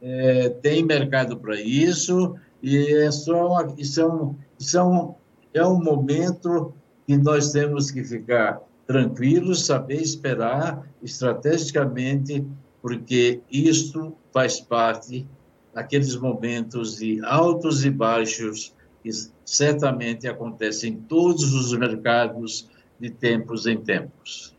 é, 0.01 0.49
tem 0.49 0.83
mercado 0.83 1.37
para 1.37 1.59
isso, 1.59 2.35
e 2.61 2.77
é 2.93 3.11
só 3.11 3.47
uma, 3.47 3.73
isso, 3.77 4.05
um, 4.05 4.35
isso 4.59 5.15
é, 5.53 5.65
um, 5.65 5.81
momento 5.81 6.73
que 7.05 7.17
nós 7.17 7.51
temos 7.51 7.91
que 7.91 8.03
ficar 8.03 8.61
tranquilos, 8.85 9.65
saber 9.65 10.01
esperar 10.01 10.87
estrategicamente, 11.03 12.45
porque 12.81 13.41
isto 13.51 14.13
faz 14.33 14.59
parte 14.59 15.25
daqueles 15.73 16.15
momentos 16.15 16.97
de 16.97 17.23
altos 17.23 17.85
e 17.85 17.91
baixos 17.91 18.73
que 19.03 19.09
certamente 19.45 20.27
acontece 20.27 20.87
em 20.87 20.95
todos 20.95 21.53
os 21.53 21.77
mercados 21.77 22.69
de 22.99 23.09
tempos 23.09 23.65
em 23.65 23.77
tempos. 23.77 24.55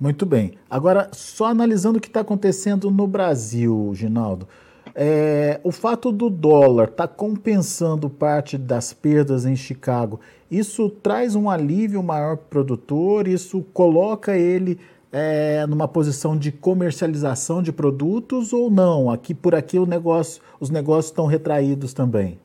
Muito 0.00 0.26
bem. 0.26 0.54
Agora, 0.68 1.10
só 1.12 1.46
analisando 1.46 1.98
o 1.98 2.00
que 2.00 2.08
está 2.08 2.20
acontecendo 2.20 2.90
no 2.90 3.06
Brasil, 3.06 3.92
Ginaldo, 3.94 4.48
é, 4.94 5.60
o 5.62 5.70
fato 5.70 6.10
do 6.10 6.28
dólar 6.28 6.88
estar 6.88 7.06
tá 7.06 7.14
compensando 7.14 8.10
parte 8.10 8.58
das 8.58 8.92
perdas 8.92 9.46
em 9.46 9.54
Chicago, 9.54 10.20
isso 10.50 10.90
traz 10.90 11.34
um 11.34 11.48
alívio 11.48 12.02
maior 12.02 12.36
para 12.36 12.44
o 12.44 12.48
produtor? 12.48 13.28
Isso 13.28 13.62
coloca 13.72 14.36
ele 14.36 14.78
é, 15.12 15.64
numa 15.66 15.86
posição 15.86 16.36
de 16.36 16.50
comercialização 16.50 17.62
de 17.62 17.72
produtos 17.72 18.52
ou 18.52 18.70
não? 18.70 19.10
Aqui 19.10 19.34
por 19.34 19.54
aqui 19.54 19.78
negócio, 19.86 20.42
os 20.58 20.68
negócios 20.68 21.06
estão 21.06 21.26
retraídos 21.26 21.94
também. 21.94 22.38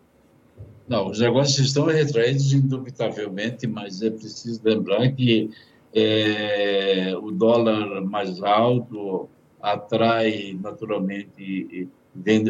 Não, 0.88 1.10
os 1.10 1.20
negócios 1.20 1.68
estão 1.68 1.86
retraídos 1.86 2.54
indubitavelmente, 2.54 3.68
mas 3.68 4.02
é 4.02 4.10
preciso 4.10 4.62
lembrar 4.64 5.12
que 5.12 5.50
é, 5.94 7.14
o 7.22 7.30
dólar 7.32 8.02
mais 8.02 8.42
alto 8.42 9.28
atrai 9.62 10.58
naturalmente 10.62 11.90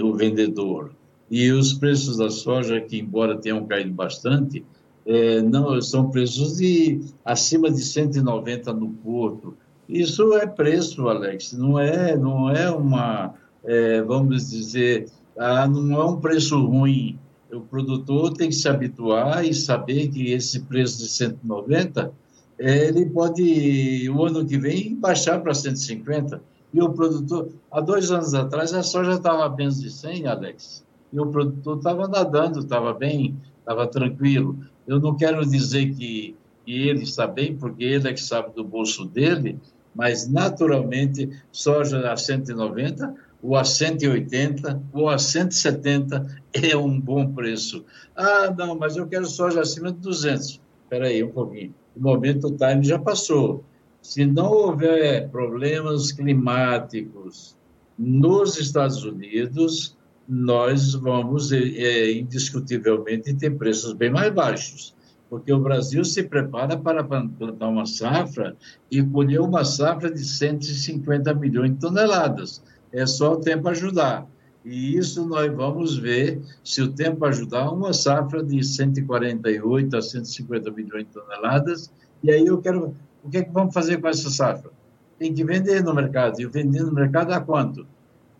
o 0.03 0.13
vendedor. 0.13 0.91
E 1.29 1.51
os 1.51 1.73
preços 1.73 2.17
da 2.17 2.29
soja, 2.29 2.79
que 2.79 2.99
embora 2.99 3.37
tenham 3.37 3.65
caído 3.65 3.91
bastante, 3.91 4.63
é, 5.05 5.41
não 5.41 5.81
são 5.81 6.09
preços 6.09 6.57
de 6.57 7.01
acima 7.25 7.71
de 7.71 7.81
190 7.81 8.71
no 8.73 8.89
porto. 8.89 9.55
Isso 9.89 10.33
é 10.33 10.45
preço, 10.45 11.07
Alex, 11.07 11.53
não 11.53 11.79
é, 11.79 12.15
não 12.15 12.49
é 12.49 12.69
uma, 12.69 13.33
é, 13.63 14.01
vamos 14.01 14.49
dizer, 14.49 15.07
ah, 15.37 15.67
não 15.67 15.99
é 15.99 16.05
um 16.05 16.19
preço 16.19 16.59
ruim. 16.65 17.17
O 17.51 17.61
produtor 17.61 18.33
tem 18.33 18.49
que 18.49 18.55
se 18.55 18.67
habituar 18.67 19.45
e 19.45 19.53
saber 19.53 20.09
que 20.09 20.31
esse 20.31 20.61
preço 20.61 20.97
de 20.99 21.07
190 21.07 22.11
ele 22.59 23.05
pode, 23.05 24.09
o 24.09 24.25
ano 24.25 24.45
que 24.45 24.57
vem, 24.57 24.95
baixar 24.95 25.41
para 25.41 25.53
150. 25.53 26.41
E 26.73 26.81
o 26.81 26.89
produtor, 26.89 27.49
há 27.71 27.79
dois 27.79 28.11
anos 28.11 28.33
atrás, 28.33 28.73
a 28.73 28.83
soja 28.83 29.13
estava 29.13 29.47
menos 29.55 29.79
de 29.79 29.91
100, 29.91 30.27
Alex. 30.27 30.85
E 31.13 31.19
o 31.19 31.27
produtor 31.27 31.77
estava 31.77 32.07
nadando, 32.07 32.59
estava 32.59 32.93
bem, 32.93 33.37
estava 33.59 33.87
tranquilo. 33.87 34.57
Eu 34.87 34.99
não 34.99 35.15
quero 35.15 35.45
dizer 35.45 35.93
que, 35.93 36.35
que 36.65 36.87
ele 36.87 37.03
está 37.03 37.27
bem, 37.27 37.55
porque 37.55 37.83
ele 37.83 38.07
é 38.07 38.13
que 38.13 38.21
sabe 38.21 38.53
do 38.53 38.63
bolso 38.63 39.05
dele, 39.05 39.59
mas 39.95 40.27
naturalmente, 40.27 41.29
soja 41.51 42.11
a 42.11 42.17
190 42.17 43.15
ou 43.41 43.55
a 43.55 43.63
180 43.63 44.81
ou 44.93 45.09
a 45.09 45.17
170 45.17 46.41
é 46.53 46.75
um 46.75 46.99
bom 46.99 47.33
preço. 47.33 47.85
Ah, 48.15 48.53
não, 48.57 48.75
mas 48.75 48.97
eu 48.97 49.07
quero 49.07 49.25
soja 49.25 49.61
acima 49.61 49.91
de 49.91 49.99
200. 49.99 50.61
Espera 50.83 51.07
aí 51.07 51.23
um 51.23 51.31
pouquinho 51.31 51.73
o 51.97 52.01
momento 52.01 52.55
time 52.55 52.83
já 52.83 52.99
passou. 52.99 53.63
Se 54.01 54.25
não 54.25 54.51
houver 54.51 55.29
problemas 55.29 56.11
climáticos 56.11 57.57
nos 57.97 58.57
Estados 58.59 59.03
Unidos, 59.03 59.97
nós 60.29 60.93
vamos, 60.93 61.51
é, 61.51 62.11
indiscutivelmente, 62.11 63.33
ter 63.33 63.57
preços 63.57 63.93
bem 63.93 64.11
mais 64.11 64.31
baixos, 64.31 64.95
porque 65.29 65.51
o 65.51 65.59
Brasil 65.59 66.05
se 66.05 66.23
prepara 66.23 66.77
para 66.77 67.03
plantar 67.03 67.67
uma 67.67 67.85
safra 67.85 68.55
e 68.89 69.01
colher 69.01 69.41
uma 69.41 69.65
safra 69.65 70.11
de 70.11 70.23
150 70.23 71.33
milhões 71.33 71.71
de 71.71 71.79
toneladas. 71.79 72.63
É 72.91 73.05
só 73.05 73.33
o 73.33 73.37
tempo 73.37 73.67
ajudar. 73.69 74.27
E 74.63 74.97
isso 74.97 75.25
nós 75.25 75.53
vamos 75.53 75.97
ver, 75.97 76.41
se 76.63 76.81
o 76.81 76.91
tempo 76.91 77.23
ajudar, 77.25 77.71
uma 77.71 77.93
safra 77.93 78.43
de 78.43 78.63
148 78.63 79.95
a 79.95 80.01
150 80.01 80.71
milhões 80.71 81.05
de 81.05 81.13
toneladas. 81.13 81.91
E 82.21 82.31
aí 82.31 82.45
eu 82.45 82.57
quero. 82.57 82.93
O 83.23 83.29
que, 83.29 83.37
é 83.37 83.43
que 83.43 83.51
vamos 83.51 83.73
fazer 83.73 84.01
com 84.01 84.07
essa 84.07 84.29
safra? 84.29 84.71
Tem 85.17 85.33
que 85.33 85.43
vender 85.43 85.83
no 85.83 85.93
mercado. 85.93 86.41
E 86.41 86.45
vender 86.45 86.83
no 86.83 86.93
mercado 86.93 87.31
a 87.31 87.39
quanto? 87.39 87.87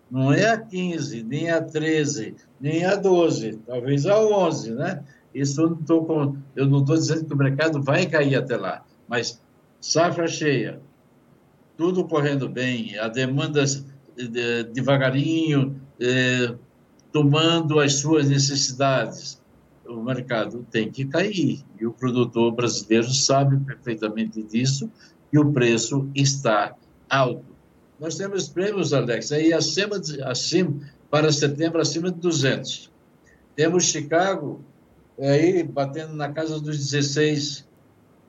Não 0.09 0.31
é 0.31 0.49
a 0.49 0.57
15, 0.57 1.23
nem 1.23 1.51
a 1.51 1.61
13, 1.61 2.35
nem 2.59 2.85
a 2.85 2.95
12, 2.95 3.59
talvez 3.65 4.05
a 4.05 4.19
11, 4.19 4.71
né? 4.71 5.03
Isso 5.33 5.61
eu 5.61 5.69
não 5.69 5.79
estou 5.79 6.05
com, 6.05 6.37
eu 6.55 6.65
não 6.65 6.79
estou 6.79 6.95
dizendo 6.95 7.25
que 7.25 7.33
o 7.33 7.37
mercado 7.37 7.81
vai 7.81 8.05
cair 8.05 8.35
até 8.35 8.55
lá, 8.55 8.83
mas 9.07 9.41
safra 9.81 10.27
cheia, 10.27 10.79
tudo 11.75 12.05
correndo 12.05 12.47
bem, 12.47 12.97
a 12.97 13.07
demanda 13.07 13.63
devagarinho, 14.73 15.79
é, 15.99 16.55
tomando 17.11 17.79
as 17.79 17.93
suas 17.93 18.29
necessidades, 18.29 19.41
o 19.87 20.01
mercado 20.01 20.65
tem 20.69 20.91
que 20.91 21.05
cair. 21.05 21.63
E 21.79 21.85
o 21.85 21.93
produtor 21.93 22.51
brasileiro 22.51 23.11
sabe 23.13 23.57
perfeitamente 23.65 24.41
disso, 24.43 24.91
e 25.31 25.39
o 25.39 25.51
preço 25.51 26.09
está 26.15 26.75
alto. 27.09 27.45
Nós 27.99 28.15
temos 28.15 28.47
prêmios, 28.47 28.93
Alex, 28.93 29.31
aí 29.31 29.51
acima, 29.53 29.99
de, 29.99 30.21
acima 30.21 30.79
para 31.09 31.31
setembro, 31.31 31.81
acima 31.81 32.11
de 32.11 32.19
200. 32.19 32.91
Temos 33.55 33.85
Chicago 33.85 34.63
aí 35.19 35.63
batendo 35.63 36.13
na 36.13 36.31
casa 36.31 36.59
dos 36.59 36.77
16 36.77 37.67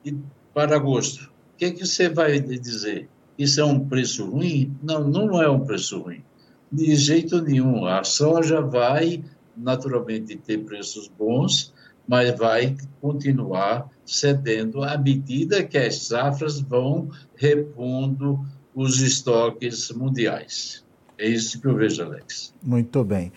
e 0.03 0.15
para 0.53 0.75
agosto. 0.75 1.25
O 1.53 1.57
que, 1.57 1.65
é 1.65 1.71
que 1.71 1.85
você 1.85 2.09
vai 2.09 2.39
dizer? 2.39 3.07
Isso 3.39 3.61
é 3.61 3.63
um 3.63 3.79
preço 3.87 4.29
ruim? 4.29 4.75
Não, 4.83 5.07
não 5.07 5.41
é 5.41 5.49
um 5.49 5.61
preço 5.61 6.01
ruim. 6.01 6.21
De 6.69 6.93
jeito 6.93 7.41
nenhum. 7.41 7.85
A 7.85 8.03
soja 8.03 8.59
vai 8.59 9.23
naturalmente 9.55 10.35
ter 10.35 10.57
preços 10.57 11.07
bons, 11.07 11.73
mas 12.05 12.37
vai 12.37 12.75
continuar 12.99 13.89
cedendo 14.05 14.83
à 14.83 14.97
medida 14.97 15.63
que 15.63 15.77
as 15.77 16.07
safras 16.07 16.59
vão 16.59 17.09
repondo 17.37 18.45
os 18.75 18.99
estoques 18.99 19.89
mundiais. 19.91 20.83
É 21.17 21.25
isso 21.25 21.61
que 21.61 21.67
eu 21.67 21.75
vejo, 21.75 22.03
Alex. 22.03 22.53
Muito 22.61 23.05
bem. 23.05 23.31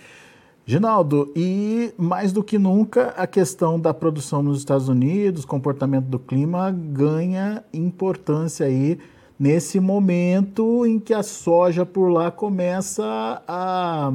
Ginaldo, 0.67 1.33
e 1.37 1.93
mais 1.97 2.33
do 2.33 2.43
que 2.43 2.59
nunca 2.59 3.09
a 3.11 3.27
questão 3.27 3.79
da 3.79 3.95
produção 3.95 4.43
nos 4.43 4.59
Estados 4.59 4.89
Unidos, 4.89 5.45
comportamento 5.45 6.07
do 6.07 6.19
clima 6.19 6.71
ganha 6.71 7.65
importância 7.73 8.67
aí 8.67 8.99
nesse 9.39 9.81
momento 9.81 10.87
em 10.87 10.99
que 10.99 11.13
a 11.15 11.23
soja 11.23 11.85
por 11.85 12.09
lá 12.09 12.31
começa 12.31 13.05
a, 13.47 14.13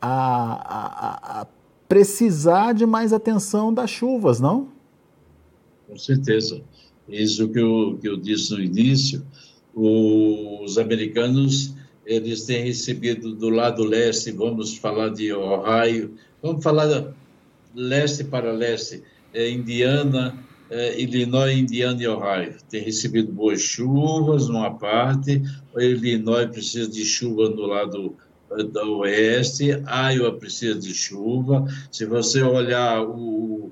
a, 0.00 0.08
a, 0.10 1.40
a 1.42 1.46
precisar 1.88 2.72
de 2.72 2.86
mais 2.86 3.12
atenção 3.12 3.72
das 3.72 3.90
chuvas, 3.90 4.40
não? 4.40 4.68
Com 5.86 5.96
certeza. 5.96 6.60
Isso 7.08 7.48
que 7.48 7.60
eu, 7.60 7.98
que 8.00 8.08
eu 8.08 8.16
disse 8.16 8.52
no 8.52 8.60
início, 8.60 9.24
os 9.74 10.78
americanos 10.78 11.74
eles 12.04 12.44
têm 12.44 12.64
recebido 12.64 13.34
do 13.34 13.48
lado 13.48 13.84
leste, 13.84 14.30
vamos 14.30 14.76
falar 14.76 15.08
de 15.10 15.32
Ohio, 15.32 16.14
vamos 16.40 16.62
falar 16.62 17.12
leste 17.74 18.24
para 18.24 18.52
leste, 18.52 19.02
é, 19.34 19.50
Indiana, 19.50 20.38
é, 20.70 21.00
Illinois, 21.00 21.56
Indiana 21.56 22.02
e 22.02 22.06
Ohio. 22.06 22.54
Tem 22.68 22.82
recebido 22.82 23.32
boas 23.32 23.60
chuvas 23.60 24.48
numa 24.48 24.74
parte, 24.74 25.42
Illinois 25.76 26.50
precisa 26.50 26.90
de 26.90 27.04
chuva 27.04 27.48
no 27.48 27.66
lado 27.66 28.16
é, 28.52 28.62
da 28.64 28.84
oeste, 28.84 29.70
Iowa 30.14 30.32
precisa 30.38 30.78
de 30.78 30.94
chuva. 30.94 31.66
Se 31.90 32.04
você 32.06 32.42
olhar 32.42 33.02
o, 33.02 33.70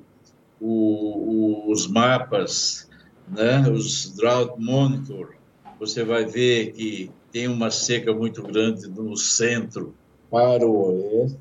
o, 0.61 1.71
os 1.71 1.87
mapas, 1.87 2.89
né, 3.29 3.69
os 3.71 4.15
drought 4.17 4.61
monitor, 4.61 5.35
você 5.79 6.05
vai 6.05 6.25
ver 6.25 6.73
que 6.73 7.11
tem 7.33 7.49
uma 7.49 7.71
seca 7.71 8.13
muito 8.13 8.43
grande 8.43 8.89
no 8.89 9.17
centro 9.17 9.95
para 10.31 10.67
o 10.67 11.23
oeste, 11.23 11.39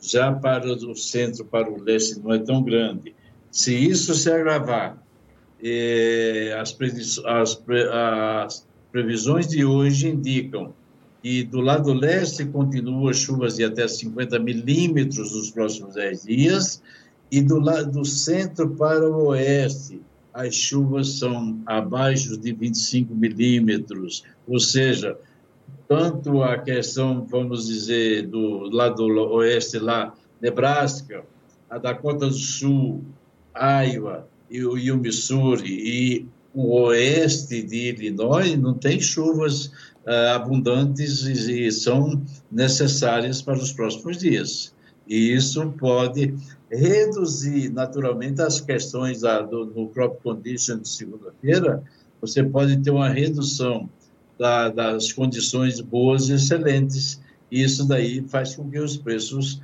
já 0.00 0.32
para 0.32 0.66
o 0.66 0.94
centro 0.94 1.44
para 1.44 1.70
o 1.70 1.80
leste 1.82 2.20
não 2.20 2.32
é 2.32 2.38
tão 2.38 2.62
grande. 2.62 3.14
Se 3.54 3.72
isso 3.72 4.16
se 4.16 4.28
agravar, 4.32 5.00
eh, 5.62 6.52
as, 6.60 6.76
as, 7.24 7.62
as 7.92 8.66
previsões 8.90 9.46
de 9.46 9.64
hoje 9.64 10.08
indicam 10.08 10.74
que 11.22 11.44
do 11.44 11.60
lado 11.60 11.92
leste 11.92 12.44
continua 12.46 13.14
chuvas 13.14 13.54
de 13.54 13.64
até 13.64 13.86
50 13.86 14.40
milímetros 14.40 15.32
nos 15.36 15.52
próximos 15.52 15.94
10 15.94 16.24
dias, 16.24 16.82
e 17.30 17.40
do 17.40 17.60
lado 17.60 17.92
do 17.92 18.04
centro 18.04 18.70
para 18.70 19.08
o 19.08 19.28
oeste, 19.28 20.02
as 20.32 20.52
chuvas 20.52 21.10
são 21.10 21.62
abaixo 21.64 22.36
de 22.36 22.52
25 22.52 23.14
milímetros, 23.14 24.24
ou 24.48 24.58
seja, 24.58 25.16
tanto 25.86 26.42
a 26.42 26.58
questão, 26.58 27.24
vamos 27.24 27.68
dizer, 27.68 28.26
do 28.26 28.68
lado 28.68 29.04
oeste 29.04 29.78
lá, 29.78 30.12
Nebraska, 30.40 31.24
a 31.70 31.78
Dakota 31.78 32.26
do 32.26 32.34
Sul, 32.34 33.04
Iowa 33.56 34.28
e 34.50 34.90
o, 34.90 34.96
Missouri 34.96 35.68
e 35.68 36.28
o 36.52 36.82
oeste 36.82 37.62
de 37.62 37.88
Illinois 37.88 38.56
não 38.56 38.74
tem 38.74 39.00
chuvas 39.00 39.66
uh, 39.66 40.34
abundantes 40.34 41.22
e, 41.22 41.66
e, 41.66 41.72
são 41.72 42.22
necessárias 42.50 43.42
para 43.42 43.58
os 43.58 43.72
próximos 43.72 44.18
dias. 44.18 44.74
E 45.08 45.34
isso 45.34 45.72
pode 45.72 46.34
reduzir 46.70 47.70
naturalmente 47.70 48.40
as 48.42 48.60
questões 48.60 49.20
da, 49.20 49.42
do, 49.42 49.66
no 49.66 49.88
crop 49.88 50.22
condition 50.22 50.78
de 50.78 50.88
segunda-feira. 50.88 51.82
Você 52.20 52.42
pode 52.42 52.76
ter 52.78 52.90
uma 52.90 53.08
redução 53.08 53.88
da, 54.38 54.68
das 54.68 55.12
condições 55.12 55.80
boas 55.80 56.28
e 56.28 56.34
excelentes. 56.34 57.20
E 57.50 57.62
isso 57.62 57.86
daí 57.86 58.24
faz 58.28 58.54
com 58.54 58.70
que 58.70 58.78
os 58.78 58.96
preços 58.96 59.60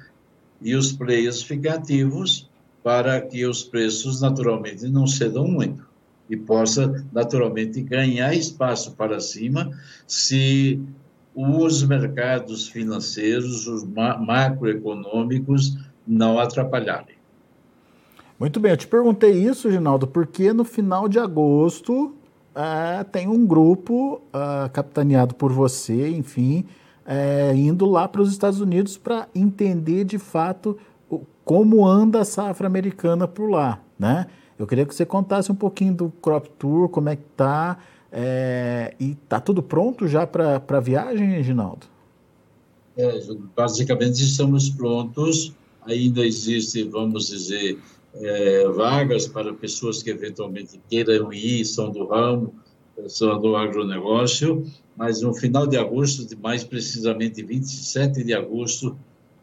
e 0.61 0.75
os 0.75 0.93
players 0.93 1.43
fiquem 1.43 1.71
ativos 1.71 2.50
para 2.83 3.21
que 3.21 3.45
os 3.45 3.63
preços 3.63 4.21
naturalmente 4.21 4.89
não 4.89 5.07
cedam 5.07 5.47
muito. 5.47 5.89
e 6.29 6.37
possa, 6.37 7.05
naturalmente, 7.13 7.83
ganhar 7.83 8.33
espaço 8.33 8.93
para 8.93 9.19
cima 9.19 9.71
se 10.07 10.81
os 11.35 11.83
mercados 11.83 12.69
financeiros, 12.69 13.67
os 13.67 13.85
macroeconômicos, 13.85 15.77
não 16.07 16.39
atrapalharem. 16.39 17.17
Muito 18.39 18.59
bem, 18.59 18.71
eu 18.71 18.77
te 18.77 18.87
perguntei 18.87 19.33
isso, 19.33 19.71
Ginaldo, 19.71 20.07
porque 20.07 20.53
no 20.53 20.65
final 20.65 21.09
de 21.09 21.19
agosto 21.19 22.15
é, 22.55 23.05
tem 23.05 23.29
um 23.29 23.47
grupo 23.47 24.23
é, 24.33 24.69
capitaneado 24.71 25.35
por 25.35 25.53
você, 25.53 26.09
enfim, 26.09 26.65
é, 27.05 27.53
indo 27.55 27.87
lá 27.87 28.09
para 28.09 28.23
os 28.23 28.31
Estados 28.31 28.61
Unidos 28.61 28.97
para 28.97 29.29
entender 29.35 30.05
de 30.05 30.19
fato 30.19 30.79
como 31.45 31.87
anda 31.87 32.21
a 32.21 32.25
safra 32.25 32.67
americana 32.67 33.27
por 33.27 33.51
lá, 33.51 33.81
né? 33.99 34.27
Eu 34.59 34.67
queria 34.67 34.85
que 34.85 34.95
você 34.95 35.07
contasse 35.07 35.51
um 35.51 35.55
pouquinho 35.55 35.95
do 35.95 36.11
Crop 36.21 36.49
Tour, 36.59 36.89
como 36.89 37.09
é 37.09 37.17
que 37.17 37.25
tá, 37.35 37.79
é, 38.13 38.95
e 39.01 39.15
tá 39.29 39.41
tudo 39.41 39.63
pronto 39.63 40.07
já 40.07 40.27
para 40.27 40.63
a 40.69 40.81
viagem, 40.81 41.31
Reginaldo? 41.31 41.87
É, 42.97 43.21
basicamente 43.57 44.23
estamos 44.23 44.69
prontos, 44.69 45.55
ainda 45.83 46.27
existe, 46.27 46.83
vamos 46.85 47.29
dizer, 47.29 47.79
é, 48.15 48.69
vagas 48.69 49.27
para 49.27 49.55
pessoas 49.55 50.03
que 50.03 50.11
eventualmente 50.11 50.81
queiram 50.91 51.33
ir, 51.33 51.65
são 51.65 51.91
do 51.91 52.07
ramo, 52.07 52.55
são 53.07 53.41
do 53.41 53.57
agronegócio, 53.57 54.67
mas 54.97 55.23
no 55.23 55.33
final 55.33 55.67
de 55.67 55.77
agosto, 55.77 56.27
mais 56.43 56.65
precisamente 56.65 57.43
27 57.43 58.25
de 58.25 58.35
agosto, 58.35 58.99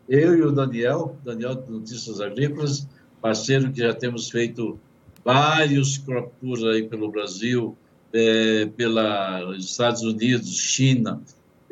eu 0.08 0.38
e 0.38 0.42
o 0.42 0.52
Daniel, 0.52 1.18
Daniel 1.24 1.56
de 1.56 1.72
Notícias 1.72 2.22
Agrícolas, 2.22 2.88
parceiro 3.22 3.72
que 3.72 3.80
já 3.80 3.94
temos 3.94 4.30
feito 4.30 4.80
vários 5.24 5.98
crop 5.98 6.32
tours 6.40 6.64
aí 6.64 6.88
pelo 6.88 7.12
Brasil, 7.12 7.76
é, 8.14 8.66
pelos 8.68 9.66
Estados 9.66 10.02
Unidos, 10.02 10.58
China, 10.58 11.22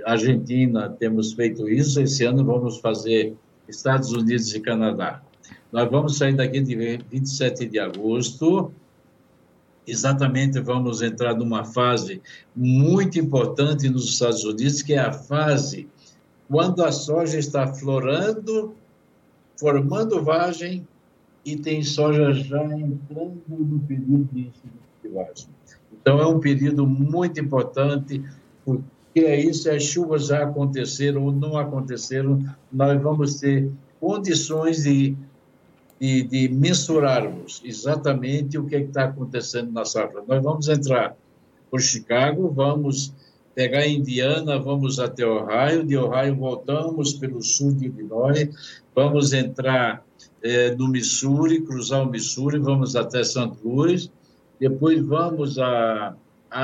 Argentina, 0.06 0.90
temos 0.90 1.34
feito 1.34 1.70
isso. 1.70 2.02
Esse 2.02 2.26
ano 2.26 2.44
vamos 2.44 2.78
fazer 2.80 3.34
Estados 3.68 4.12
Unidos 4.12 4.54
e 4.54 4.60
Canadá. 4.60 5.22
Nós 5.72 5.90
vamos 5.90 6.18
sair 6.18 6.36
daqui 6.36 6.60
de 6.60 6.76
27 6.76 7.66
de 7.66 7.80
agosto. 7.80 8.72
Exatamente, 9.88 10.60
vamos 10.60 11.02
entrar 11.02 11.36
numa 11.36 11.64
fase 11.64 12.22
muito 12.56 13.20
importante 13.20 13.88
nos 13.88 14.10
Estados 14.10 14.44
Unidos, 14.44 14.82
que 14.82 14.94
é 14.94 15.00
a 15.00 15.14
fase 15.14 15.88
quando 16.50 16.84
a 16.84 16.92
soja 16.92 17.40
está 17.40 17.68
florando, 17.68 18.76
formando 19.58 20.24
vagem 20.24 20.88
e 21.44 21.56
tem 21.56 21.84
soja 21.84 22.34
já 22.34 22.64
entrando 22.64 23.42
no 23.48 23.80
período 23.80 24.30
de 24.34 25.10
vagem. 25.10 25.48
Então, 25.94 26.20
é 26.20 26.28
um 26.28 26.40
período 26.40 26.86
muito 26.86 27.40
importante, 27.40 28.24
porque 28.64 28.86
é 29.22 29.40
isso, 29.40 29.70
as 29.70 29.84
chuvas 29.84 30.28
já 30.28 30.44
aconteceram 30.44 31.24
ou 31.24 31.32
não 31.32 31.58
aconteceram, 31.58 32.44
nós 32.72 33.02
vamos 33.02 33.40
ter 33.40 33.72
condições 34.00 34.84
de, 34.84 35.16
de, 36.00 36.24
de 36.24 36.50
mensurarmos 36.50 37.62
exatamente 37.64 38.58
o 38.58 38.66
que 38.66 38.76
é 38.76 38.82
está 38.82 39.06
acontecendo 39.06 39.72
na 39.72 39.86
safra. 39.86 40.24
Nós 40.28 40.44
vamos 40.44 40.68
entrar 40.68 41.16
por 41.72 41.82
Chicago, 41.82 42.50
vamos 42.50 43.14
pegar 43.56 43.88
Indiana, 43.88 44.60
vamos 44.60 45.00
até 45.00 45.26
Ohio, 45.26 45.86
de 45.86 45.98
Ohio 45.98 46.36
voltamos 46.36 47.14
pelo 47.14 47.42
sul 47.42 47.74
de 47.74 47.86
Illinois, 47.86 48.50
vamos 48.94 49.32
entrar 49.32 50.04
é, 50.44 50.76
no 50.76 50.90
Missouri, 50.90 51.62
cruzar 51.62 52.04
o 52.04 52.12
Missouri, 52.12 52.60
vamos 52.60 52.96
até 52.98 53.24
St. 53.24 53.52
Louis, 53.64 54.12
depois 54.60 55.02
vamos 55.04 55.58
a 55.58 56.16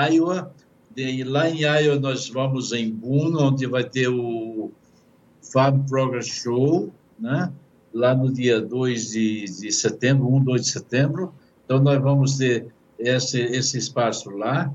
Iowa, 0.10 0.54
de, 0.94 1.24
lá 1.24 1.50
em 1.50 1.62
Iowa 1.62 1.98
nós 1.98 2.30
vamos 2.30 2.74
em 2.74 2.92
Boone, 2.92 3.38
onde 3.38 3.66
vai 3.66 3.86
ter 3.86 4.10
o 4.10 4.70
Farm 5.42 5.84
Progress 5.88 6.28
Show, 6.28 6.94
né? 7.18 7.52
lá 7.94 8.14
no 8.14 8.32
dia 8.32 8.62
2 8.62 9.12
de, 9.12 9.46
de 9.46 9.72
setembro, 9.72 10.28
1, 10.36 10.44
2 10.44 10.62
de 10.62 10.70
setembro, 10.70 11.34
então 11.66 11.80
nós 11.80 12.02
vamos 12.02 12.38
ter 12.38 12.68
esse, 13.00 13.40
esse 13.40 13.78
espaço 13.78 14.30
lá, 14.30 14.72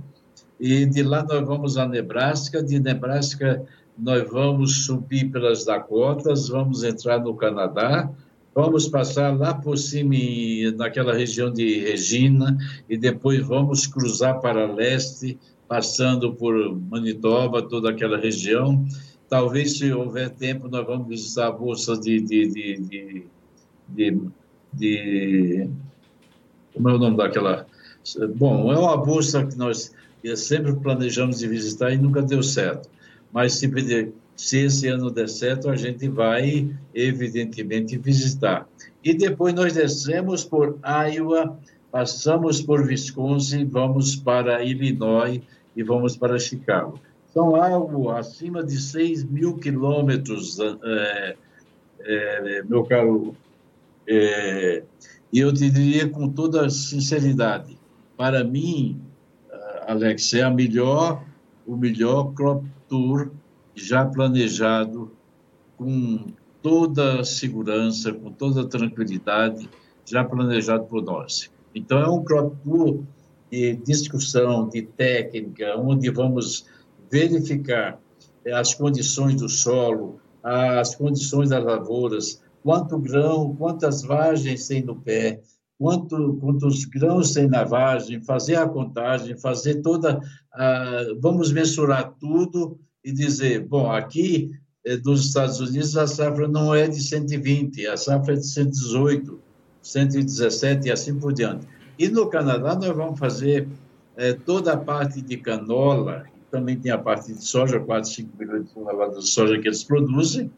e 0.59 0.87
de 0.87 1.03
lá 1.03 1.23
nós 1.23 1.47
vamos 1.47 1.77
a 1.77 1.87
Nebraska, 1.87 2.63
de 2.63 2.79
Nebraska 2.79 3.65
nós 3.99 4.29
vamos 4.31 4.85
subir 4.85 5.31
pelas 5.31 5.65
Dakotas, 5.65 6.49
vamos 6.49 6.85
entrar 6.85 7.19
no 7.21 7.35
Canadá, 7.35 8.11
vamos 8.55 8.89
passar 8.89 9.37
lá 9.37 9.55
por 9.55 9.79
cima, 9.79 10.15
naquela 10.77 11.15
região 11.15 11.51
de 11.51 11.81
Regina, 11.81 12.57
e 12.89 12.97
depois 12.97 13.41
vamos 13.47 13.87
cruzar 13.87 14.41
para 14.41 14.71
leste, 14.71 15.39
passando 15.67 16.35
por 16.35 16.55
Manitoba, 16.91 17.63
toda 17.63 17.91
aquela 17.91 18.19
região. 18.19 18.85
Talvez, 19.29 19.79
se 19.79 19.91
houver 19.93 20.31
tempo, 20.31 20.69
nós 20.69 20.87
vamos 20.87 21.09
visitar 21.09 21.49
a 21.49 21.53
Bolsa 21.53 21.99
de, 21.99 22.21
de, 22.21 23.25
de, 23.89 24.23
de, 24.73 25.71
como 26.75 26.91
é 26.91 26.95
o 26.95 26.99
nome 26.99 27.17
daquela? 27.17 27.67
Bom, 28.37 28.73
é 28.73 28.79
uma 28.79 28.97
bolsa 28.97 29.45
que 29.45 29.57
nós 29.57 29.93
sempre 30.35 30.75
planejamos 30.75 31.39
de 31.39 31.47
visitar 31.47 31.93
e 31.93 31.99
nunca 31.99 32.23
deu 32.23 32.43
certo. 32.43 32.89
Mas 33.33 33.55
se, 33.55 33.71
se 34.35 34.59
esse 34.59 34.89
ano 34.89 35.11
der 35.11 35.29
certo, 35.29 35.69
a 35.69 35.77
gente 35.77 36.09
vai, 36.09 36.75
evidentemente, 36.95 37.97
visitar. 37.99 38.67
E 39.05 39.15
depois 39.15 39.55
nós 39.55 39.75
descemos 39.75 40.43
por 40.43 40.79
Iowa, 40.85 41.59
passamos 41.93 42.61
por 42.61 42.81
Wisconsin, 42.81 43.67
vamos 43.67 44.17
para 44.17 44.65
Illinois 44.65 45.41
e 45.77 45.83
vamos 45.83 46.17
para 46.17 46.39
Chicago. 46.39 46.99
São 47.33 47.55
algo 47.55 48.11
acima 48.11 48.65
de 48.65 48.81
6 48.81 49.25
mil 49.25 49.59
quilômetros, 49.59 50.59
é, 50.59 51.37
é, 52.01 52.63
meu 52.63 52.85
caro. 52.85 53.37
É, 54.09 54.83
e 55.33 55.41
eu 55.41 55.53
te 55.53 55.69
diria 55.69 56.09
com 56.09 56.29
toda 56.29 56.71
sinceridade, 56.71 57.79
para 58.17 58.43
mim, 58.43 59.01
Alex, 59.87 60.35
é 60.35 60.43
a 60.43 60.51
melhor, 60.51 61.25
o 61.65 61.77
melhor 61.77 62.33
crop 62.35 62.67
tour 62.89 63.31
já 63.73 64.05
planejado 64.05 65.13
com 65.77 66.27
toda 66.61 67.21
a 67.21 67.25
segurança, 67.25 68.13
com 68.13 68.33
toda 68.33 68.63
a 68.63 68.67
tranquilidade, 68.67 69.69
já 70.05 70.25
planejado 70.25 70.87
por 70.87 71.05
nós. 71.05 71.51
Então, 71.73 71.99
é 71.99 72.09
um 72.09 72.25
crop 72.25 72.57
tour 72.65 73.05
de 73.51 73.77
discussão, 73.77 74.69
de 74.69 74.83
técnica, 74.83 75.77
onde 75.79 76.11
vamos 76.11 76.67
verificar 77.09 78.01
as 78.53 78.75
condições 78.75 79.37
do 79.37 79.49
solo, 79.49 80.19
as 80.43 80.97
condições 80.97 81.51
das 81.51 81.65
lavouras, 81.65 82.43
quanto 82.63 82.99
grão, 82.99 83.55
quantas 83.57 84.03
vagens 84.03 84.67
tem 84.67 84.83
no 84.83 84.97
pé, 84.97 85.41
quanto, 85.79 86.37
quantos 86.41 86.85
grãos 86.85 87.33
tem 87.33 87.47
na 87.47 87.65
vagem, 87.65 88.23
fazer 88.23 88.57
a 88.57 88.69
contagem, 88.69 89.39
fazer 89.39 89.83
toda. 89.83 90.21
Vamos 91.21 91.53
mensurar 91.53 92.15
tudo 92.19 92.79
e 93.05 93.13
dizer: 93.13 93.67
bom, 93.67 93.91
aqui 93.91 94.51
é, 94.87 94.97
dos 94.97 95.27
Estados 95.27 95.59
Unidos 95.59 95.97
a 95.97 96.07
safra 96.07 96.47
não 96.47 96.73
é 96.73 96.87
de 96.87 97.03
120, 97.03 97.89
a 97.89 97.97
safra 97.97 98.35
é 98.35 98.37
de 98.37 98.47
118, 98.47 99.41
117 99.83 100.87
e 100.87 100.93
assim 100.93 101.19
por 101.19 101.33
diante. 101.33 101.67
E 101.99 102.09
no 102.09 102.29
Canadá 102.29 102.77
nós 102.77 102.97
vamos 102.97 103.19
fazer 103.19 103.69
é, 104.17 104.33
toda 104.33 104.75
a 104.75 104.77
parte 104.77 105.21
de 105.21 105.37
canola, 105.39 106.25
também 106.53 106.79
tem 106.79 106.93
a 106.93 106.99
parte 106.99 107.33
de 107.33 107.45
soja, 107.45 107.81
4, 107.81 108.09
5 108.09 108.39
milhões 108.39 108.67
de 108.67 108.75
toneladas 108.75 109.25
de 109.25 109.31
soja 109.31 109.59
que 109.59 109.67
eles 109.67 109.83
produzem, 109.83 110.53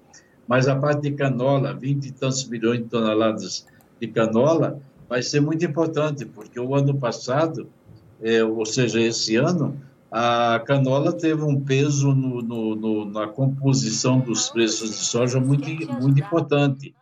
mas 0.46 0.68
a 0.68 0.76
parte 0.76 1.02
de 1.02 1.12
canola, 1.12 1.72
20 1.72 2.06
e 2.06 2.12
tantos 2.12 2.46
milhões 2.48 2.80
de 2.80 2.84
toneladas 2.84 3.66
de 3.98 4.08
canola, 4.08 4.78
vai 5.08 5.22
ser 5.22 5.40
muito 5.40 5.64
importante, 5.64 6.24
porque 6.24 6.60
o 6.60 6.74
ano 6.74 6.98
passado, 6.98 7.68
é, 8.20 8.44
ou 8.44 8.66
seja, 8.66 9.00
esse 9.00 9.36
ano, 9.36 9.80
a 10.10 10.62
canola 10.66 11.12
teve 11.12 11.42
um 11.42 11.60
peso 11.60 12.14
no, 12.14 12.42
no, 12.42 12.74
no, 12.74 13.04
na 13.04 13.26
composição 13.26 14.20
dos 14.20 14.48
preços 14.50 14.90
de 14.90 14.96
soja 14.96 15.40
muito, 15.40 15.68
muito 16.00 16.20
importante. 16.20 16.94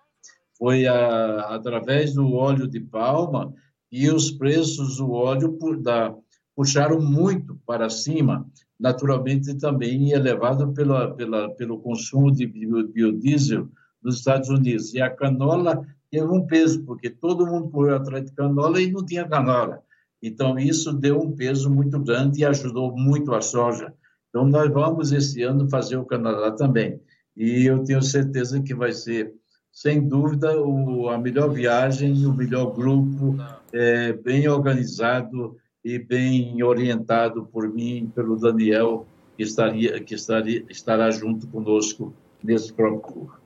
Foi 0.59 0.87
a, 0.87 1.55
através 1.55 2.15
do 2.15 2.33
óleo 2.35 2.67
de 2.67 2.81
palma 2.81 3.53
e 3.91 4.11
os 4.11 4.31
preços 4.31 4.97
do 4.97 5.13
óleo 5.13 5.53
por, 5.53 5.81
da, 5.81 6.15
puxaram 6.55 7.01
muito 7.01 7.61
para 7.67 7.91
cima, 7.91 8.47
naturalmente 8.79 9.55
também 9.55 10.13
elevado 10.13 10.73
pela, 10.73 11.15
pela, 11.15 11.51
pelo 11.55 11.79
consumo 11.79 12.33
de 12.33 12.47
biodiesel 12.47 13.69
nos 14.03 14.19
Estados 14.19 14.49
Unidos. 14.49 14.95
E 14.95 15.01
a 15.01 15.11
canola 15.11 15.87
teve 16.11 16.27
um 16.27 16.47
peso, 16.47 16.83
porque 16.85 17.11
todo 17.11 17.47
mundo 17.47 17.71
correu 17.71 17.97
atrás 17.97 18.25
de 18.25 18.33
canola 18.33 18.81
e 18.81 18.91
não 18.91 19.05
tinha 19.05 19.29
canola. 19.29 19.83
Então, 20.23 20.59
isso 20.59 20.93
deu 20.93 21.21
um 21.21 21.33
peso 21.33 21.71
muito 21.71 21.99
grande 22.01 22.41
e 22.41 22.45
ajudou 22.45 22.97
muito 22.97 23.35
a 23.35 23.41
soja. 23.41 23.93
Então, 24.29 24.47
nós 24.47 24.73
vamos 24.73 25.13
esse 25.13 25.43
ano 25.43 25.69
fazer 25.69 25.97
o 25.97 26.05
Canadá 26.05 26.51
também. 26.51 27.01
E 27.37 27.67
eu 27.67 27.85
tenho 27.85 28.03
certeza 28.03 28.63
que 28.63 28.75
vai 28.75 28.93
ser, 28.93 29.33
sem 29.71 30.09
dúvida, 30.09 30.59
o, 30.59 31.09
a 31.09 31.19
melhor 31.19 31.51
viagem, 31.51 32.25
o 32.27 32.33
melhor 32.33 32.75
grupo, 32.75 33.37
é, 33.73 34.13
bem 34.15 34.49
organizado 34.49 35.57
e 35.85 35.99
bem 35.99 36.63
orientado 36.63 37.47
por 37.47 37.69
mim 37.69 38.11
pelo 38.15 38.37
Daniel, 38.37 39.07
que, 39.37 39.43
estaria, 39.43 40.01
que 40.01 40.15
estaria, 40.15 40.65
estará 40.69 41.11
junto 41.11 41.47
conosco 41.47 42.13
nesse 42.43 42.73
próprio 42.73 43.01
curso. 43.01 43.39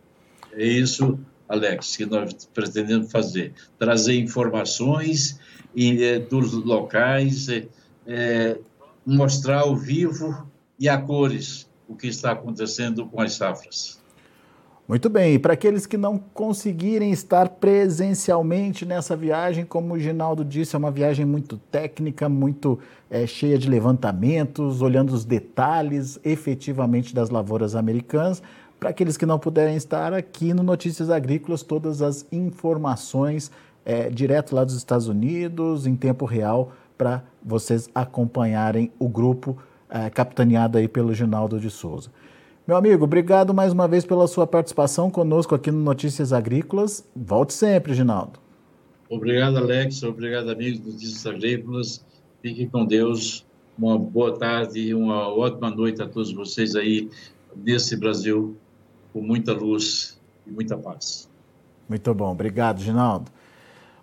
É 0.52 0.64
isso, 0.64 1.18
Alex, 1.50 1.96
que 1.96 2.06
nós 2.06 2.32
pretendemos 2.54 3.10
fazer. 3.10 3.52
Trazer 3.76 4.14
informações 4.14 5.40
e, 5.74 6.02
é, 6.02 6.18
dos 6.20 6.52
locais, 6.52 7.48
é, 8.06 8.56
mostrar 9.04 9.62
ao 9.62 9.76
vivo 9.76 10.48
e 10.78 10.88
a 10.88 10.96
cores 10.96 11.68
o 11.88 11.96
que 11.96 12.06
está 12.06 12.30
acontecendo 12.30 13.04
com 13.06 13.20
as 13.20 13.34
safras. 13.34 14.00
Muito 14.86 15.08
bem, 15.08 15.34
e 15.34 15.38
para 15.38 15.52
aqueles 15.52 15.86
que 15.86 15.96
não 15.96 16.18
conseguirem 16.18 17.12
estar 17.12 17.48
presencialmente 17.48 18.84
nessa 18.84 19.14
viagem, 19.14 19.64
como 19.64 19.94
o 19.94 19.98
Ginaldo 19.98 20.44
disse, 20.44 20.74
é 20.74 20.78
uma 20.78 20.90
viagem 20.90 21.24
muito 21.24 21.56
técnica, 21.56 22.28
muito 22.28 22.76
é, 23.08 23.24
cheia 23.24 23.56
de 23.56 23.68
levantamentos, 23.68 24.82
olhando 24.82 25.12
os 25.12 25.24
detalhes 25.24 26.18
efetivamente 26.24 27.14
das 27.14 27.30
lavouras 27.30 27.76
americanas. 27.76 28.42
Para 28.80 28.88
aqueles 28.88 29.18
que 29.18 29.26
não 29.26 29.38
puderem 29.38 29.76
estar 29.76 30.14
aqui 30.14 30.54
no 30.54 30.62
Notícias 30.62 31.10
Agrícolas, 31.10 31.62
todas 31.62 32.00
as 32.00 32.26
informações 32.32 33.50
é, 33.84 34.08
direto 34.08 34.54
lá 34.54 34.64
dos 34.64 34.74
Estados 34.74 35.06
Unidos, 35.06 35.86
em 35.86 35.94
tempo 35.94 36.24
real, 36.24 36.72
para 36.96 37.22
vocês 37.44 37.90
acompanharem 37.94 38.90
o 38.98 39.06
grupo 39.06 39.58
é, 39.90 40.08
capitaneado 40.08 40.78
aí 40.78 40.88
pelo 40.88 41.12
Ginaldo 41.12 41.60
de 41.60 41.68
Souza. 41.68 42.10
Meu 42.66 42.74
amigo, 42.74 43.04
obrigado 43.04 43.52
mais 43.52 43.74
uma 43.74 43.86
vez 43.86 44.06
pela 44.06 44.26
sua 44.26 44.46
participação 44.46 45.10
conosco 45.10 45.54
aqui 45.54 45.70
no 45.70 45.80
Notícias 45.80 46.32
Agrícolas. 46.32 47.06
Volte 47.14 47.52
sempre, 47.52 47.92
Ginaldo. 47.92 48.40
Obrigado, 49.10 49.58
Alex. 49.58 50.02
Obrigado, 50.02 50.48
amigos 50.48 50.80
do 50.80 50.92
Notícias 50.92 51.26
Agrícolas. 51.26 52.02
Fiquem 52.40 52.66
com 52.66 52.86
Deus. 52.86 53.44
Uma 53.78 53.98
boa 53.98 54.38
tarde 54.38 54.80
e 54.80 54.94
uma 54.94 55.28
ótima 55.28 55.70
noite 55.70 56.00
a 56.00 56.08
todos 56.08 56.32
vocês 56.32 56.74
aí 56.74 57.10
nesse 57.54 57.94
Brasil 57.94 58.56
com 59.12 59.20
muita 59.20 59.52
luz 59.52 60.18
e 60.46 60.50
muita 60.50 60.76
paz. 60.76 61.28
Muito 61.88 62.14
bom. 62.14 62.30
Obrigado, 62.30 62.80
Ginaldo. 62.80 63.30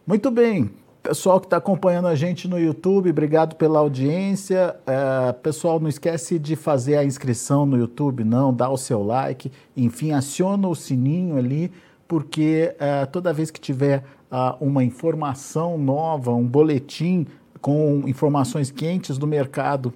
Muito 0.06 0.30
bem. 0.30 0.70
Pessoal 1.02 1.40
que 1.40 1.46
está 1.46 1.56
acompanhando 1.56 2.08
a 2.08 2.16
gente 2.16 2.50
no 2.50 2.60
YouTube, 2.60 3.10
obrigado 3.10 3.56
pela 3.56 3.80
audiência. 3.80 4.76
É, 4.86 5.32
pessoal, 5.32 5.80
não 5.80 5.88
esquece 5.88 6.38
de 6.38 6.56
fazer 6.58 6.98
a 6.98 7.04
inscrição 7.06 7.66
no 7.66 7.78
YouTube, 7.78 8.26
não, 8.26 8.54
dá 8.54 8.70
o 8.70 8.76
seu 8.76 9.02
like, 9.02 9.50
enfim, 9.76 10.12
aciona 10.12 10.68
o 10.68 10.76
sininho 10.76 11.38
ali, 11.38 11.72
porque 12.08 12.76
é, 12.78 13.06
toda 13.06 13.32
vez 13.32 13.50
que 13.50 13.60
tiver 13.60 14.04
uh, 14.30 14.58
uma 14.60 14.84
informação 14.84 15.78
nova, 15.78 16.34
um 16.34 16.46
boletim 16.46 17.26
com 17.62 18.04
informações 18.06 18.70
quentes 18.70 19.18
do 19.18 19.26
mercado 19.26 19.94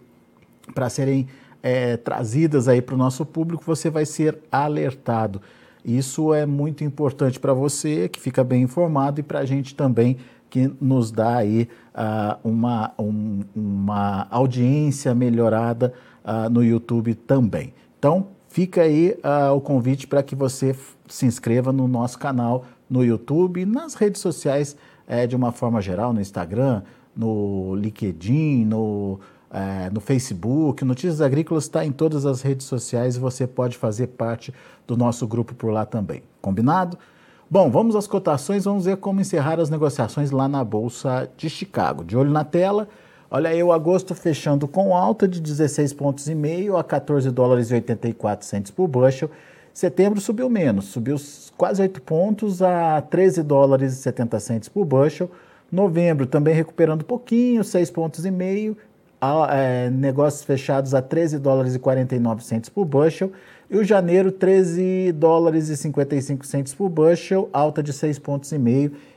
para 0.74 0.90
serem 0.90 1.28
é, 1.62 1.98
trazidas 1.98 2.68
aí 2.68 2.82
para 2.82 2.96
o 2.96 2.98
nosso 2.98 3.26
público, 3.26 3.64
você 3.66 3.90
vai 3.90 4.06
ser 4.06 4.40
alertado. 4.52 5.42
Isso 5.84 6.34
é 6.34 6.46
muito 6.46 6.84
importante 6.84 7.40
para 7.40 7.54
você, 7.54 8.08
que 8.08 8.20
fica 8.20 8.44
bem 8.44 8.64
informado, 8.64 9.20
e 9.20 9.24
para 9.24 9.40
a 9.40 9.46
gente 9.46 9.76
também 9.76 10.18
que 10.50 10.72
nos 10.82 11.12
dá 11.12 11.38
aí 11.38 11.68
uh, 11.96 12.48
uma, 12.48 12.92
um, 13.00 13.40
uma 13.56 14.28
audiência 14.30 15.16
melhorada 15.16 15.94
uh, 16.26 16.50
no 16.50 16.64
YouTube 16.64 17.16
também. 17.16 17.74
Então, 17.98 18.28
fica 18.50 18.82
aí 18.82 19.18
uh, 19.24 19.56
o 19.56 19.62
convite 19.62 20.06
para 20.08 20.22
que 20.22 20.36
você 20.36 20.76
se 21.08 21.26
inscreva 21.26 21.72
no 21.72 21.88
nosso 21.88 22.20
canal 22.20 22.66
no 22.92 23.06
YouTube, 23.06 23.66
nas 23.66 23.94
redes 23.94 24.20
sociais 24.20 24.76
eh, 25.08 25.26
de 25.26 25.34
uma 25.34 25.54
forma 25.54 25.82
geral, 25.82 26.12
no 26.12 26.20
Instagram, 26.20 26.82
no 27.16 27.74
LinkedIn, 27.76 28.66
no, 28.66 29.18
eh, 29.54 29.90
no 29.92 30.00
Facebook. 30.00 30.86
Notícias 30.86 31.20
Agrícolas 31.20 31.66
está 31.66 31.86
em 31.86 31.92
todas 31.92 32.26
as 32.26 32.42
redes 32.42 32.66
sociais 32.66 33.16
e 33.16 33.20
você 33.20 33.46
pode 33.46 33.78
fazer 33.78 34.08
parte 34.08 34.54
do 34.88 34.96
nosso 34.96 35.28
grupo 35.28 35.54
por 35.54 35.72
lá 35.72 35.86
também. 35.86 36.24
Combinado? 36.42 36.98
Bom, 37.50 37.70
vamos 37.70 37.98
às 37.98 38.08
cotações, 38.08 38.64
vamos 38.64 38.86
ver 38.86 38.96
como 38.96 39.20
encerrar 39.20 39.60
as 39.60 39.70
negociações 39.70 40.32
lá 40.32 40.48
na 40.48 40.64
Bolsa 40.64 41.30
de 41.36 41.50
Chicago. 41.50 42.02
De 42.02 42.16
olho 42.16 42.32
na 42.32 42.46
tela, 42.46 42.88
olha 43.30 43.50
aí 43.50 43.62
o 43.62 43.74
agosto 43.74 44.16
fechando 44.16 44.70
com 44.70 44.96
alta 44.96 45.28
de 45.28 45.42
16 45.42 45.92
pontos 45.92 46.30
e 46.30 46.34
meio 46.34 46.78
a 46.78 46.84
14 46.84 47.30
dólares 47.30 47.70
e 47.70 47.74
84 47.74 48.48
centos 48.48 48.72
por 48.72 48.88
bushel. 48.88 49.30
Setembro 49.74 50.22
subiu 50.22 50.50
menos, 50.50 50.86
subiu 50.86 51.18
quase 51.58 51.82
8 51.82 52.02
pontos 52.04 52.62
a 52.62 53.02
13 53.02 53.44
dólares 53.44 53.92
e 53.92 53.96
70 53.98 54.40
centos 54.40 54.70
por 54.70 54.86
bushel. 54.86 55.30
Novembro 55.70 56.26
também 56.26 56.54
recuperando 56.54 57.02
um 57.02 57.06
pouquinho, 57.06 57.66
6 57.66 57.92
pontos 57.92 58.26
e 58.26 58.32
meio, 58.32 58.78
a, 59.22 59.56
é, 59.56 59.90
negócios 59.92 60.44
fechados 60.44 60.96
a 60.96 61.02
13 61.02 61.38
dólares 61.38 61.76
e 61.76 61.80
49 61.80 62.44
centos 62.44 62.70
por 62.70 62.86
bushel. 62.86 63.32
E 63.70 63.78
o 63.78 63.84
janeiro, 63.84 64.32
13 64.32 65.12
dólares 65.14 65.70
e 65.70 65.78
55 65.78 66.46
centos 66.46 66.74
por 66.74 66.90
bushel, 66.90 67.48
alta 67.54 67.84
de 67.84 67.94
6 67.94 68.18
pontos. 68.20 68.52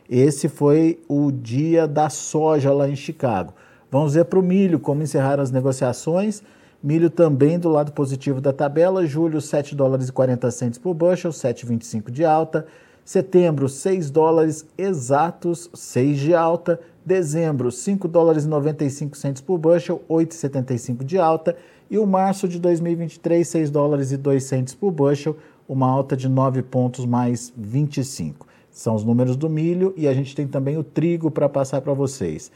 Esse 0.08 0.48
foi 0.48 1.00
o 1.08 1.32
dia 1.32 1.88
da 1.88 2.10
soja 2.10 2.72
lá 2.72 2.88
em 2.88 2.94
Chicago. 2.94 3.54
Vamos 3.90 4.14
ver 4.14 4.26
para 4.26 4.38
o 4.38 4.42
milho 4.42 4.78
como 4.78 5.02
encerraram 5.02 5.42
as 5.42 5.50
negociações. 5.50 6.42
Milho 6.82 7.08
também 7.08 7.58
do 7.58 7.70
lado 7.70 7.92
positivo 7.92 8.40
da 8.40 8.52
tabela. 8.52 9.06
Julho, 9.06 9.40
7 9.40 9.74
dólares 9.74 10.08
e 10.08 10.12
40 10.12 10.50
centos 10.50 10.78
por 10.78 10.92
bushel, 10.92 11.30
7,25 11.30 12.10
de 12.10 12.24
alta. 12.24 12.66
Setembro, 13.04 13.68
6 13.68 14.10
dólares 14.10 14.66
exatos, 14.76 15.70
6 15.72 16.18
de 16.18 16.34
alta. 16.34 16.78
Dezembro, 17.04 17.70
5 17.70 18.08
dólares 18.08 18.44
e 18.44 18.48
95 18.48 19.16
centos 19.16 19.42
por 19.42 19.58
bushel, 19.58 20.02
8,75 20.08 21.04
de 21.04 21.18
alta. 21.18 21.56
E 21.90 21.98
o 21.98 22.06
março 22.06 22.48
de 22.48 22.58
2023, 22.58 23.46
6 23.46 23.70
dólares 23.70 24.10
e 24.10 24.16
2 24.16 24.42
centos 24.42 24.74
por 24.74 24.90
bushel, 24.90 25.36
uma 25.68 25.86
alta 25.88 26.16
de 26.16 26.28
9 26.28 26.62
pontos 26.62 27.04
mais 27.04 27.52
25. 27.56 28.46
São 28.70 28.94
os 28.94 29.04
números 29.04 29.36
do 29.36 29.48
milho 29.50 29.92
e 29.96 30.08
a 30.08 30.14
gente 30.14 30.34
tem 30.34 30.48
também 30.48 30.76
o 30.78 30.82
trigo 30.82 31.30
para 31.30 31.48
passar 31.48 31.80
para 31.80 31.92
vocês. 31.92 32.50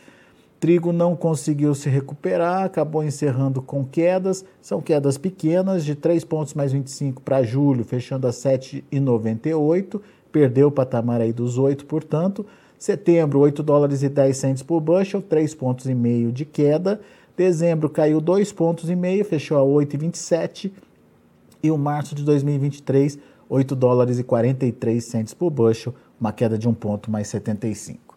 Trigo 0.58 0.92
não 0.92 1.14
conseguiu 1.14 1.72
se 1.74 1.88
recuperar, 1.88 2.64
acabou 2.64 3.04
encerrando 3.04 3.62
com 3.62 3.84
quedas. 3.84 4.44
São 4.60 4.80
quedas 4.80 5.16
pequenas, 5.16 5.84
de 5.84 5.94
3 5.94 6.24
pontos 6.24 6.54
mais 6.54 6.72
25 6.72 7.22
para 7.22 7.44
julho, 7.44 7.84
fechando 7.84 8.26
a 8.26 8.30
7,98. 8.30 10.00
Perdeu 10.32 10.68
o 10.68 10.72
patamar 10.72 11.20
aí 11.20 11.32
dos 11.32 11.58
8, 11.58 11.86
portanto. 11.86 12.44
Setembro, 12.78 13.40
8 13.40 13.62
dólares 13.62 14.02
e 14.02 14.08
10 14.08 14.36
centos 14.36 14.62
por 14.62 14.80
bushel, 14.80 15.20
3 15.20 15.54
pontos 15.54 15.86
de 16.32 16.44
queda. 16.44 17.00
Dezembro 17.36 17.90
caiu 17.90 18.20
2 18.20 18.52
pontos 18.52 18.88
e 18.88 18.94
meio, 18.94 19.24
fechou 19.24 19.58
a 19.58 19.84
8,27 19.84 20.70
e 21.62 21.70
o 21.70 21.76
março 21.76 22.14
de 22.14 22.22
2023, 22.22 23.18
8 23.48 23.74
dólares 23.74 24.18
e 24.18 24.24
43 24.24 25.04
centos 25.04 25.34
por 25.34 25.50
bushel, 25.50 25.94
uma 26.20 26.32
queda 26.32 26.56
de 26.56 26.68
um 26.68 26.74
ponto 26.74 27.10
mais 27.10 27.28
75. 27.28 28.16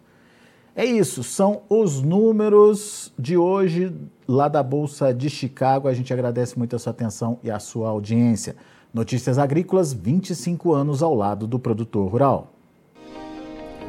É 0.74 0.84
isso, 0.84 1.22
são 1.22 1.62
os 1.68 2.00
números 2.00 3.12
de 3.18 3.36
hoje 3.36 3.92
lá 4.26 4.48
da 4.48 4.62
Bolsa 4.62 5.12
de 5.12 5.28
Chicago. 5.28 5.86
A 5.86 5.92
gente 5.92 6.12
agradece 6.12 6.56
muito 6.56 6.74
a 6.74 6.78
sua 6.78 6.92
atenção 6.92 7.38
e 7.42 7.50
a 7.50 7.58
sua 7.58 7.90
audiência. 7.90 8.56
Notícias 8.94 9.38
Agrícolas, 9.38 9.92
25 9.92 10.72
anos 10.72 11.02
ao 11.02 11.14
lado 11.14 11.46
do 11.46 11.58
produtor 11.58 12.10
rural. 12.10 12.54